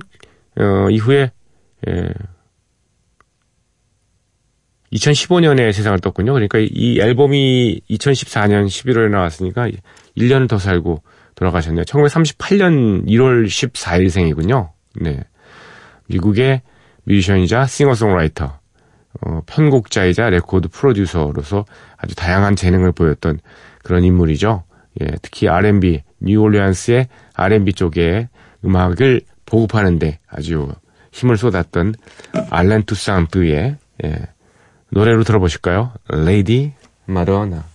어, 0.58 0.90
이후에 0.90 1.32
예, 1.88 2.10
2015년에 4.94 5.72
세상을 5.72 6.00
떴군요. 6.00 6.34
그러니까 6.34 6.60
이 6.60 7.00
앨범이 7.00 7.82
2014년 7.90 8.68
11월에 8.68 9.10
나왔으니까 9.10 9.70
1년을 10.18 10.50
더 10.50 10.58
살고 10.58 11.02
돌아가셨네요. 11.36 11.84
1938년 11.86 13.08
1월 13.08 13.46
14일생이군요. 13.48 14.70
네. 15.02 15.20
미국의 16.08 16.62
뮤지션이자 17.06 17.66
싱어송라이터, 17.66 18.60
어, 19.22 19.42
편곡자이자 19.46 20.30
레코드 20.30 20.68
프로듀서로서 20.68 21.66
아주 21.98 22.16
다양한 22.16 22.56
재능을 22.56 22.92
보였던 22.92 23.40
그런 23.84 24.04
인물이죠. 24.04 24.64
예, 25.02 25.08
특히 25.22 25.48
R&B, 25.48 26.04
뉴올리안스의 26.20 27.08
R&B 27.34 27.74
쪽의 27.74 28.28
음악을 28.66 29.22
보급하는데 29.46 30.20
아주 30.28 30.74
힘을 31.12 31.38
쏟았던 31.38 31.96
알렌 32.50 32.84
투상트의 32.84 33.78
예, 34.04 34.28
노래로 34.90 35.24
들어보실까요? 35.24 35.94
Lady 36.10 36.74
마도나. 37.06 37.71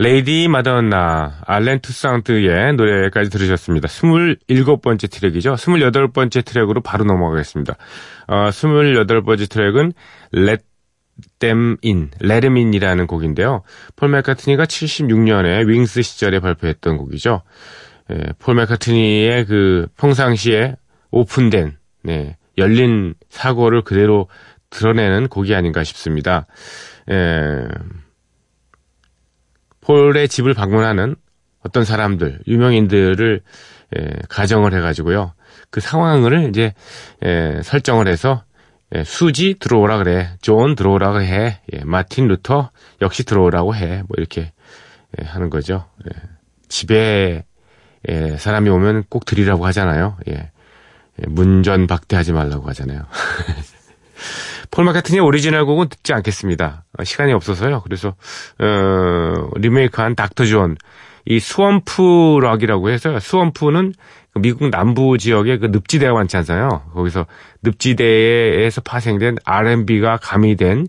Lady 0.00 0.46
Madonna, 0.46 1.40
알렌 1.44 1.80
투상트의 1.80 2.74
노래까지 2.74 3.30
들으셨습니다. 3.30 3.88
27번째 3.88 5.10
트랙이죠. 5.10 5.54
28번째 5.54 6.44
트랙으로 6.44 6.82
바로 6.82 7.04
넘어가겠습니다. 7.04 7.76
어, 8.28 8.48
28번째 8.50 9.50
트랙은 9.50 9.92
Let 10.34 10.62
Them 11.40 11.78
In, 11.84 12.10
Let 12.22 12.42
Them 12.42 12.56
In이라는 12.56 13.08
곡인데요. 13.08 13.62
폴 13.96 14.10
맥카트니가 14.10 14.66
76년에 14.66 15.66
윙스 15.66 16.02
시절에 16.02 16.38
발표했던 16.38 16.96
곡이죠. 16.96 17.42
예, 18.12 18.32
폴 18.38 18.54
맥카트니의 18.54 19.46
그 19.46 19.88
평상시에 19.96 20.76
오픈된, 21.10 21.76
네, 22.04 22.36
열린 22.56 23.14
사고를 23.30 23.82
그대로 23.82 24.28
드러내는 24.70 25.26
곡이 25.26 25.56
아닌가 25.56 25.82
싶습니다. 25.82 26.46
예, 27.10 27.66
폴의 29.88 30.28
집을 30.28 30.52
방문하는 30.52 31.16
어떤 31.64 31.84
사람들, 31.84 32.40
유명인들을 32.46 33.40
예, 33.96 34.10
가정을 34.28 34.74
해가지고요. 34.74 35.32
그 35.70 35.80
상황을 35.80 36.50
이제 36.50 36.74
예, 37.24 37.60
설정을 37.62 38.06
해서 38.06 38.44
예, 38.94 39.02
수지 39.02 39.56
들어오라 39.58 39.98
그래, 39.98 40.28
존 40.42 40.74
들어오라 40.74 41.18
해, 41.20 41.60
예, 41.72 41.84
마틴 41.84 42.28
루터 42.28 42.70
역시 43.00 43.24
들어오라고 43.24 43.74
해, 43.74 44.02
뭐 44.06 44.08
이렇게 44.18 44.52
예, 45.18 45.24
하는 45.24 45.48
거죠. 45.48 45.86
예, 46.06 46.10
집에 46.68 47.46
예, 48.08 48.36
사람이 48.36 48.68
오면 48.68 49.04
꼭 49.08 49.24
들이라고 49.24 49.64
하잖아요. 49.66 50.18
예, 50.28 50.34
예, 50.34 51.26
문전 51.26 51.86
박대하지 51.86 52.34
말라고 52.34 52.68
하잖아요. 52.68 53.06
폴 54.70 54.84
마카트니의 54.84 55.24
오리지널 55.24 55.64
곡은 55.64 55.88
듣지 55.88 56.12
않겠습니다. 56.12 56.84
어, 56.98 57.04
시간이 57.04 57.32
없어서요. 57.32 57.82
그래서 57.82 58.14
어, 58.58 59.50
리메이크한 59.56 60.14
닥터 60.14 60.44
존, 60.44 60.76
이 61.24 61.40
swamp 61.40 62.38
rock이라고 62.42 62.90
해서 62.90 63.18
swamp는 63.18 63.92
그 64.32 64.38
미국 64.40 64.70
남부 64.70 65.18
지역의 65.18 65.58
그 65.58 65.66
늪지대가 65.66 66.12
많지 66.12 66.36
않아요. 66.38 66.82
거기서 66.94 67.26
늪지대에서 67.62 68.80
파생된 68.82 69.36
R&B가 69.44 70.18
가미된 70.18 70.86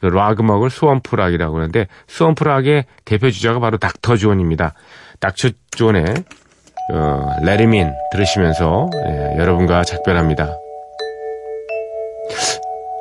그 0.00 0.20
락 0.20 0.40
음악을 0.40 0.70
swamp 0.70 1.16
rock이라고 1.16 1.56
하는데 1.56 1.86
swamp 2.06 2.44
rock의 2.44 2.84
대표 3.04 3.30
주자가 3.30 3.60
바로 3.60 3.78
닥터 3.78 4.16
존입니다. 4.16 4.74
닥터 5.20 5.50
존의 5.70 6.04
어, 6.92 7.30
Let 7.42 7.61
'Em 7.61 7.80
In 7.80 7.92
들으시면서 8.12 8.90
예, 9.08 9.38
여러분과 9.38 9.82
작별합니다. 9.82 10.56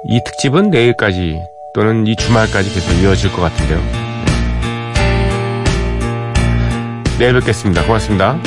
이 0.08 0.22
특집은 0.24 0.70
내일까지 0.70 1.42
또는 1.74 2.06
이 2.06 2.16
주말까지 2.16 2.72
계속 2.72 2.94
이어질 3.02 3.32
것 3.32 3.42
같은데요. 3.42 3.82
내일 7.18 7.34
뵙겠습니다. 7.34 7.84
고맙습니다. 7.86 8.38